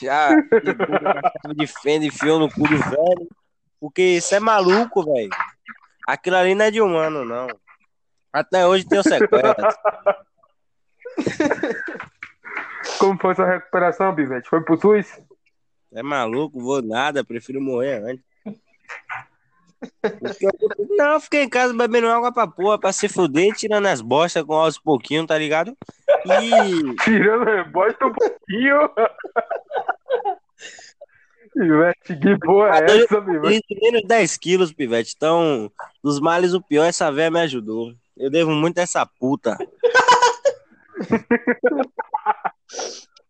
Já 0.00 0.30
de 1.56 1.66
fenda 1.66 2.04
e 2.04 2.08
enfiou 2.08 2.38
no 2.38 2.50
cu 2.50 2.62
do 2.62 2.76
velho. 2.78 3.28
Porque 3.80 4.02
isso 4.02 4.34
é 4.34 4.40
maluco, 4.40 5.04
velho. 5.04 5.30
Aquilo 6.06 6.36
ali 6.36 6.54
não 6.54 6.64
é 6.64 6.70
de 6.70 6.80
humano, 6.80 7.24
não. 7.24 7.48
Até 8.32 8.66
hoje 8.66 8.86
tem 8.86 9.02
sequelas. 9.02 9.76
Como 12.98 13.20
foi 13.20 13.34
sua 13.34 13.46
recuperação, 13.46 14.14
Pivete? 14.14 14.48
Foi 14.48 14.62
pro 14.62 14.80
SUS? 14.80 15.20
É 15.92 16.02
maluco, 16.02 16.60
vou 16.60 16.80
nada, 16.80 17.24
prefiro 17.24 17.60
morrer 17.60 18.02
antes. 18.02 18.24
Não, 20.96 21.14
eu 21.14 21.20
fiquei 21.20 21.42
em 21.42 21.48
casa 21.48 21.74
bebendo 21.74 22.08
água 22.08 22.32
pra 22.32 22.46
porra, 22.46 22.78
pra 22.78 22.92
se 22.92 23.08
fuder, 23.08 23.52
tirando 23.54 23.86
as 23.86 24.00
bostas 24.00 24.42
com 24.44 24.54
aos 24.54 24.78
pouquinhos, 24.78 25.26
tá 25.26 25.36
ligado? 25.36 25.76
E 26.24 26.94
Tirando 27.04 27.44
rebote 27.44 27.96
um 28.04 28.12
pouquinho. 28.12 28.90
Pivete, 31.52 32.16
que 32.16 32.38
porra 32.38 32.78
é 32.78 33.02
essa, 33.02 33.20
Pivete? 33.20 33.78
menos 33.82 34.02
10 34.06 34.36
quilos, 34.38 34.72
pivete. 34.72 35.12
Então, 35.14 35.70
dos 36.02 36.18
males, 36.18 36.54
o 36.54 36.62
pior, 36.62 36.84
essa 36.84 37.12
véia 37.12 37.30
me 37.30 37.40
ajudou. 37.40 37.92
Eu 38.16 38.30
devo 38.30 38.52
muito 38.52 38.78
a 38.78 38.82
essa 38.82 39.04
puta. 39.04 39.58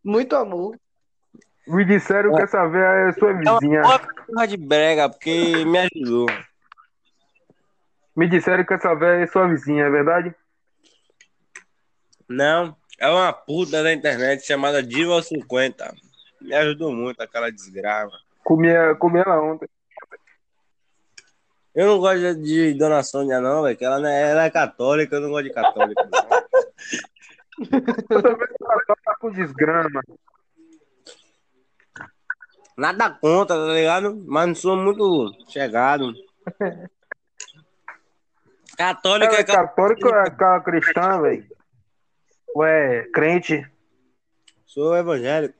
Muito 0.04 0.36
amor. 0.36 0.78
Me 1.66 1.84
disseram 1.84 2.34
que 2.34 2.42
essa 2.42 2.66
véia 2.66 3.08
é 3.08 3.12
sua 3.12 3.32
vizinha. 3.34 3.82
Porra 4.26 4.48
de 4.48 4.56
brega, 4.56 5.08
porque 5.08 5.64
me 5.64 5.78
ajudou. 5.78 6.26
Me 8.16 8.28
disseram 8.28 8.64
que 8.64 8.74
essa 8.74 8.94
véia 8.94 9.22
é 9.22 9.26
sua 9.26 9.48
vizinha, 9.48 9.84
é 9.84 9.90
verdade? 9.90 10.34
Não, 12.28 12.76
é 12.98 13.08
uma 13.08 13.32
puta 13.32 13.82
da 13.82 13.92
internet 13.92 14.44
chamada 14.44 14.82
Diva 14.82 15.22
50. 15.22 15.94
Me 16.40 16.54
ajudou 16.54 16.92
muito 16.92 17.20
aquela 17.20 17.50
desgrava. 17.50 18.12
Comi, 18.42 18.68
comi 18.98 19.20
ela 19.20 19.40
ontem. 19.40 19.68
Eu 21.74 21.86
não 21.86 21.98
gosto 21.98 22.34
de, 22.42 22.74
Dona 22.74 23.02
Sônia, 23.02 23.40
não, 23.40 23.62
velho, 23.62 23.76
que 23.78 23.84
ela, 23.84 24.10
é- 24.10 24.30
ela 24.32 24.44
é 24.44 24.50
católica, 24.50 25.16
eu 25.16 25.20
não 25.22 25.30
gosto 25.30 25.44
de 25.44 25.52
católica. 25.54 26.02
não. 26.10 26.42
Tá 29.04 29.16
com 29.20 29.30
desgrama. 29.30 30.02
Nada 32.76 33.10
contra, 33.10 33.56
tá 33.56 33.72
ligado? 33.72 34.22
Mas 34.26 34.46
não 34.48 34.54
sou 34.54 34.76
muito 34.76 35.32
chegado. 35.48 36.12
Católica 38.76 39.26
Ela 39.32 39.36
é 39.36 39.40
é 39.40 39.44
ou 39.44 40.14
é 40.16 40.30
ca- 40.30 40.60
cristã, 40.60 41.20
velho? 41.20 41.46
Ué, 42.56 43.04
crente? 43.12 43.70
Sou 44.66 44.96
evangélico. 44.96 45.54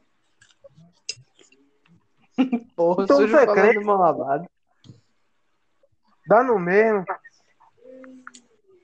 Porra, 2.74 3.04
Então 3.04 3.18
você 3.18 3.36
é 3.36 3.46
crente? 3.46 3.78
mal 3.84 3.98
lavado. 3.98 4.46
Dá 6.26 6.42
no 6.42 6.58
mesmo. 6.58 7.04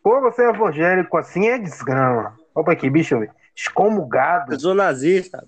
Pô, 0.03 0.21
você 0.21 0.45
é 0.45 0.51
evangélico 0.51 1.17
assim 1.17 1.49
é 1.49 1.59
desgrama. 1.59 2.39
Opa 2.55 2.73
aqui, 2.73 2.91
bicho, 2.91 3.19
velho. 3.19 3.33
Excomungado. 3.57 4.53
Eu 4.53 4.61
sou 4.61 4.75
nazista. 4.75 5.47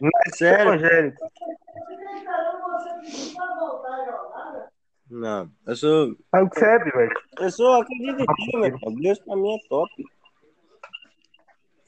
Não 0.00 0.10
É 0.26 0.30
sério? 0.30 0.74
evangélico. 0.74 1.18
Não, 5.10 5.50
eu 5.66 5.76
sou. 5.76 6.16
Sabe 6.30 6.44
o 6.46 6.50
que 6.50 6.64
é, 6.64 6.78
velho? 6.78 7.12
Eu 7.38 7.50
sou 7.50 7.80
acredito 7.82 8.20
em 8.20 8.24
Deus, 8.26 8.48
meu 8.54 8.64
irmão. 8.64 8.94
Deus 9.00 9.18
pra 9.18 9.36
mim 9.36 9.54
é 9.54 9.68
top. 9.68 9.90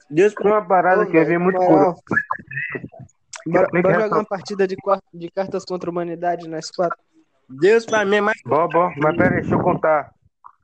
Deus 0.09 0.33
pra 0.35 0.43
Tem 0.43 0.51
uma 0.51 0.67
parada 0.67 1.05
que 1.07 1.17
eu 1.17 1.25
vi 1.25 1.37
muito 1.37 1.57
curiosa. 1.57 1.99
Bora, 3.47 3.67
é 3.73 3.81
bora 3.81 3.95
é? 3.95 4.01
jogar 4.01 4.17
uma 4.17 4.25
partida 4.25 4.67
de, 4.67 4.75
de 5.13 5.31
cartas 5.31 5.65
contra 5.65 5.89
a 5.89 5.91
humanidade 5.91 6.47
nós 6.47 6.69
quatro. 6.69 6.97
Deus 7.49 7.85
pra 7.85 8.05
mim 8.05 8.17
é 8.17 8.21
mais. 8.21 8.39
Bom, 8.45 8.67
bom, 8.67 8.91
mas 8.97 9.17
pera 9.17 9.35
aí, 9.35 9.41
deixa 9.41 9.55
eu 9.55 9.61
contar. 9.61 10.13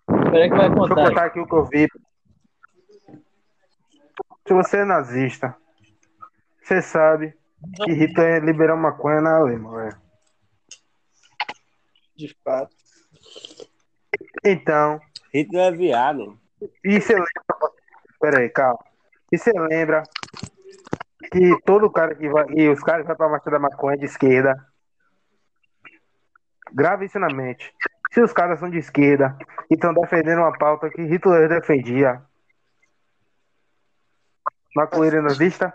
Peraí 0.08 0.50
que 0.50 0.56
vai 0.56 0.70
Deixa 0.70 0.84
eu 0.84 0.88
contar. 0.90 1.08
contar 1.10 1.26
aqui 1.26 1.40
o 1.40 1.48
que 1.48 1.54
eu 1.56 1.66
vi. 1.66 1.88
Se 4.48 4.54
você 4.54 4.78
é 4.78 4.86
nazista, 4.86 5.56
você 6.62 6.82
sabe 6.82 7.34
que 7.84 7.92
Hitler 7.92 8.44
liberou 8.44 8.78
maconha 8.78 9.22
na 9.22 9.38
Alemanha. 9.38 10.00
De 12.16 12.36
fato. 12.44 12.76
Então, 14.44 15.00
Hitler 15.34 15.68
é 15.68 15.72
viado. 15.72 16.40
e 16.84 17.02
você 17.02 17.14
lembra. 17.14 17.30
Pera 18.20 18.40
aí, 18.40 18.50
calma. 18.50 18.80
E 19.32 19.38
você 19.38 19.52
lembra 19.52 20.04
que 21.32 21.60
todo 21.66 21.92
cara 21.92 22.14
que 22.16 22.30
vai. 22.30 22.46
E 22.52 22.70
os 22.70 22.82
caras 22.82 23.02
que 23.02 23.08
vão 23.08 23.18
pra 23.18 23.30
marcha 23.30 23.50
da 23.50 23.60
maconha 23.60 23.98
de 23.98 24.06
esquerda. 24.06 24.54
Grave 26.74 27.06
isso 27.06 27.20
na 27.20 27.28
mente. 27.28 27.74
Se 28.12 28.22
os 28.22 28.34
caras 28.34 28.60
são 28.60 28.70
de 28.70 28.78
esquerda 28.78 29.38
e 29.70 29.76
estão 29.76 29.94
defendendo 29.94 30.40
uma 30.40 30.58
pauta 30.58 30.90
que 30.90 31.02
Hitler 31.02 31.50
defendia. 31.50 32.22
Maconheiro 34.76 35.18
é 35.18 35.22
nazista? 35.22 35.74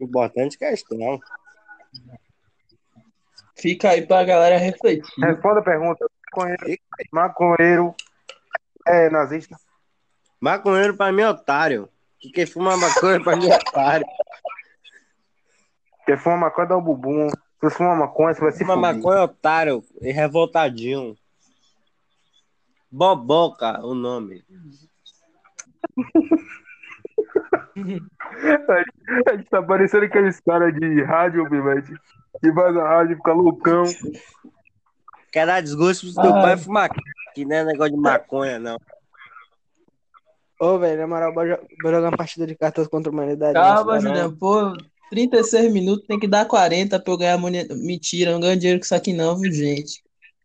Importante 0.00 0.58
questão. 0.58 1.18
Fica 3.56 3.90
aí 3.90 4.06
pra 4.06 4.24
galera 4.24 4.58
refletir. 4.58 5.10
Responda 5.18 5.60
a 5.60 5.64
pergunta. 5.64 6.06
Maconheiro, 6.36 6.78
maconheiro 7.12 7.94
é 8.86 9.08
nazista? 9.08 9.56
Maconheiro 10.40 10.96
pra 10.96 11.10
mim 11.10 11.22
é 11.22 11.30
otário. 11.30 11.88
Que 12.18 12.30
quem 12.30 12.46
fuma 12.46 12.76
maconha 12.76 13.22
pra 13.22 13.36
mim 13.36 13.48
é 13.48 13.56
otário. 13.56 14.06
Quem 16.04 16.16
fuma 16.18 16.36
maconha 16.36 16.68
dá 16.68 16.76
o 16.76 16.82
bumbum. 16.82 17.30
Se 17.30 17.36
você 17.62 17.76
fuma 17.76 17.96
maconha, 17.96 18.34
você 18.34 18.40
vai 18.42 18.52
se 18.52 18.58
Fuma 18.58 18.74
fuder. 18.74 18.94
maconha 18.96 19.18
é 19.18 19.22
otário 19.22 19.84
e 20.02 20.12
revoltadinho. 20.12 21.16
Boboca, 22.90 23.80
o 23.84 23.94
nome. 23.94 24.44
A 27.76 29.36
gente 29.36 29.50
tá 29.50 29.62
parecendo 29.62 30.04
aqueles 30.06 30.40
caras 30.40 30.74
de 30.74 31.02
rádio, 31.02 31.48
Bivete. 31.48 31.92
Que 32.40 32.50
vai 32.50 32.72
na 32.72 32.82
rádio 32.82 33.16
fica 33.16 33.32
loucão. 33.32 33.84
Quer 35.32 35.46
dar 35.46 35.60
desgosto 35.60 36.12
pro 36.12 36.22
teu 36.22 36.34
Ai. 36.34 36.42
pai 36.42 36.56
fumar 36.56 36.90
que 37.34 37.44
não 37.44 37.56
é 37.56 37.64
negócio 37.64 37.92
de 37.92 38.00
maconha, 38.00 38.58
não. 38.58 38.78
Ô, 40.58 40.78
velho, 40.78 40.98
na 40.98 41.06
moral, 41.06 41.34
bora, 41.34 41.60
bora 41.82 41.96
jogar 41.96 42.08
uma 42.08 42.16
partida 42.16 42.46
de 42.46 42.54
cartas 42.54 42.88
contra 42.88 43.10
a 43.10 43.12
humanidade. 43.12 43.52
Calma, 43.52 43.74
nós 43.74 43.84
quatro. 43.84 44.08
Juliano. 44.08 44.36
Pô, 44.38 44.72
36 45.10 45.70
minutos 45.70 46.06
tem 46.06 46.18
que 46.18 46.26
dar 46.26 46.46
40 46.46 46.98
pra 46.98 47.12
eu 47.12 47.18
ganhar 47.18 47.36
mone... 47.36 47.68
Mentira, 47.74 48.32
não 48.32 48.40
ganho 48.40 48.58
dinheiro 48.58 48.80
com 48.80 48.84
isso 48.84 48.94
aqui 48.94 49.12
não, 49.12 49.36
viu, 49.36 49.52
gente? 49.52 50.02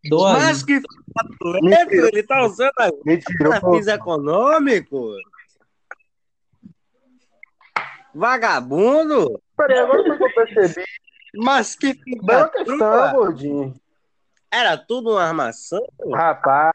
Dou 0.10 0.28
aí. 0.28 0.34
Mas 0.34 0.64
que 0.64 0.82
foto, 0.82 1.58
ele 2.12 2.24
tá 2.24 2.46
usando 2.46 2.74
a 2.78 2.92
Mentira, 3.06 3.94
econômico? 3.94 5.14
Vagabundo? 8.14 9.42
Peraí, 9.58 9.80
agora 9.80 10.04
que 10.04 10.24
eu 10.24 10.34
percebi. 10.34 10.86
Mas 11.36 11.76
que 11.76 11.94
filha 11.94 12.50
questão, 12.50 13.14
gordinho. 13.14 13.74
Era 14.52 14.78
tudo 14.78 15.12
uma 15.12 15.24
armação? 15.24 15.82
Rapaz, 16.14 16.72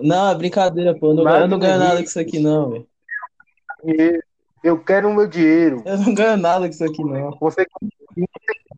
Não, 0.00 0.30
é 0.30 0.34
brincadeira, 0.34 0.98
pô. 0.98 1.08
Eu 1.08 1.14
não, 1.14 1.36
eu 1.36 1.48
não 1.48 1.58
ganho 1.58 1.78
nada 1.78 1.96
com 1.96 2.04
isso 2.04 2.18
aqui 2.18 2.38
não, 2.38 2.70
velho. 2.70 4.22
eu 4.64 4.82
quero 4.82 5.08
o 5.08 5.14
meu 5.14 5.26
dinheiro. 5.26 5.82
Eu 5.84 5.98
não 5.98 6.14
ganho 6.14 6.38
nada 6.38 6.60
com 6.60 6.70
isso 6.72 6.84
aqui 6.84 7.04
não. 7.04 7.36
Você 7.38 7.66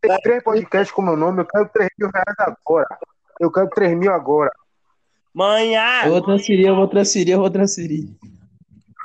tem 0.00 0.20
três 0.22 0.42
podcasts 0.42 0.90
com 0.90 1.02
meu 1.02 1.16
nome, 1.16 1.42
eu 1.42 1.46
quero 1.46 1.68
3 1.68 1.88
mil 1.98 2.10
reais 2.10 2.36
agora. 2.38 2.98
Eu 3.38 3.50
quero 3.52 3.70
3 3.70 3.96
mil 3.96 4.12
agora. 4.12 4.50
Manhã! 5.32 6.02
Eu 6.04 6.10
vou 6.10 6.22
transferir, 6.22 6.66
eu 6.66 6.76
vou 6.76 6.88
transferir, 6.88 7.34
eu 7.34 7.40
vou 7.40 7.50
transferir. 7.50 8.08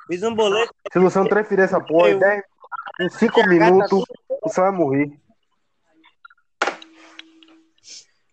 Fiz 0.08 0.24
um 0.24 0.34
boleto. 0.34 0.74
Se 0.92 1.00
você 1.00 1.20
não 1.20 1.28
transferir 1.28 1.64
essa 1.64 1.80
porra 1.80 2.10
em 2.10 2.18
10, 2.18 2.44
em 3.00 3.10
5 3.10 3.48
minutos, 3.48 4.04
você 4.44 4.62
vai 4.62 4.72
morrer. 4.72 5.12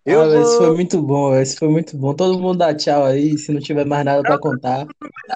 Eu 0.04 0.24
vou- 0.30 0.42
Isso 0.42 0.58
foi 0.58 0.74
muito 0.74 1.02
bom. 1.02 1.40
Isso 1.40 1.58
foi 1.58 1.68
muito 1.68 1.96
bom. 1.96 2.14
Todo 2.14 2.38
mundo 2.38 2.58
dá 2.58 2.74
tchau 2.74 3.04
aí, 3.04 3.38
se 3.38 3.52
não 3.52 3.60
tiver 3.60 3.86
mais 3.86 4.04
nada 4.04 4.22
pra 4.22 4.38
contar. 4.38 4.86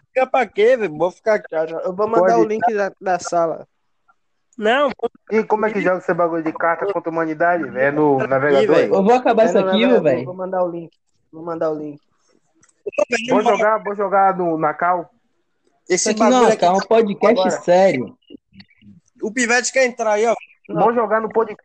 Ficar 0.08 0.26
pra 0.26 0.46
quê, 0.46 0.76
velho? 0.76 0.94
Vou 0.96 1.10
ficar. 1.10 1.40
Tchau. 1.42 1.64
Eu 1.84 1.94
vou 1.94 2.06
mandar 2.06 2.34
Pode. 2.34 2.44
o 2.44 2.48
link 2.48 2.74
da, 2.74 2.92
da 3.00 3.18
sala. 3.18 3.66
Não, 4.58 4.90
E 5.30 5.44
como 5.44 5.66
é 5.66 5.72
que 5.72 5.80
joga 5.80 5.98
esse 5.98 6.12
bagulho 6.12 6.42
de 6.42 6.52
carta 6.52 6.84
contra 6.92 7.08
a 7.08 7.12
humanidade, 7.12 7.62
velho? 7.62 7.78
É 7.78 7.90
no 7.92 8.18
navegador? 8.26 8.76
Eu 8.76 9.04
vou 9.04 9.14
acabar 9.14 9.46
isso 9.46 9.56
É, 9.56 9.60
não, 9.62 9.68
aqui, 9.68 10.00
velho. 10.00 10.24
Vou 10.24 10.34
mandar 10.34 10.64
o 10.64 10.68
link. 10.70 10.90
Vou 11.32 11.44
mandar 11.44 11.70
o 11.70 11.74
link. 11.78 12.00
Vou 13.30 13.40
jogar, 13.42 13.78
vou 13.78 13.94
jogar 13.94 14.36
no, 14.36 14.58
na 14.58 14.74
cal. 14.74 15.10
Isso 15.88 16.10
esse 16.10 16.10
aqui 16.10 16.20
não 16.20 16.48
é 16.48 16.56
é 16.60 16.70
um 16.70 16.80
podcast 16.80 17.40
Agora. 17.40 17.50
sério. 17.62 18.18
O 19.28 19.32
Pivete 19.32 19.70
quer 19.70 19.84
entrar 19.84 20.12
aí, 20.12 20.26
ó. 20.26 20.34
Vou 20.70 20.94
jogar 20.94 21.20
no 21.20 21.28
podcast. 21.28 21.62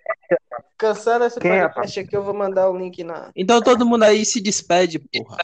Cansando 0.77 1.23
esse 1.25 1.39
Quem, 1.39 1.61
podcast 1.61 1.99
aqui, 2.01 2.15
eu 2.15 2.23
vou 2.23 2.33
mandar 2.33 2.69
o 2.69 2.77
link 2.77 3.03
na. 3.05 3.31
Então 3.35 3.61
todo 3.61 3.85
mundo 3.85 4.03
aí 4.03 4.25
se 4.25 4.41
despede, 4.41 4.99
porra. 4.99 5.37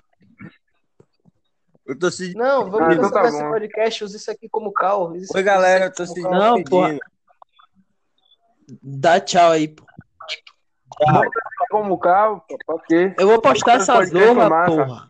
Eu 1.85 1.97
tô 1.97 2.11
se. 2.11 2.33
Não, 2.33 2.69
vamos 2.69 2.89
Ah, 2.89 2.93
então 2.93 3.03
cancelar 3.09 3.23
tá 3.23 3.29
esse 3.29 3.41
bom. 3.43 3.49
podcast, 3.51 4.03
use 4.03 4.17
isso 4.17 4.29
aqui 4.31 4.49
como 4.49 4.73
cal. 4.73 5.11
Oi, 5.11 5.21
aqui 5.23 5.43
galera, 5.43 5.85
eu 5.85 5.93
tô 5.93 6.05
se 6.05 6.21
cal. 6.21 6.31
Não, 6.33 6.61
porra. 6.63 6.97
Dá 8.83 9.19
tchau 9.21 9.51
aí, 9.51 9.69
pô. 9.69 9.83
Como 11.69 11.97
cal, 11.97 12.45
ok. 12.67 13.15
Eu 13.17 13.27
vou 13.27 13.41
postar 13.41 13.75
essa 13.75 13.93
zorra, 14.05 14.25
foi 14.35 14.49
massa. 14.49 14.75
porra. 14.75 15.09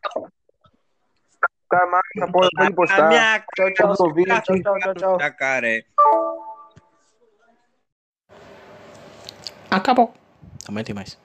Tá 1.69 1.85
massa, 1.87 2.31
pode, 2.31 2.49
pode 2.55 2.73
postar. 2.75 3.07
minha 3.09 3.43
Tchau, 3.55 3.73
tchau, 3.73 3.95
ouvintes. 3.99 4.41
tchau, 4.43 4.61
tchau, 4.61 4.79
tchau, 4.79 4.93
tchau. 4.93 5.19
jacaré. 5.19 5.83
Acabou. 9.69 10.13
Amanhã 10.67 10.83
tem 10.83 10.95
mais. 10.95 11.17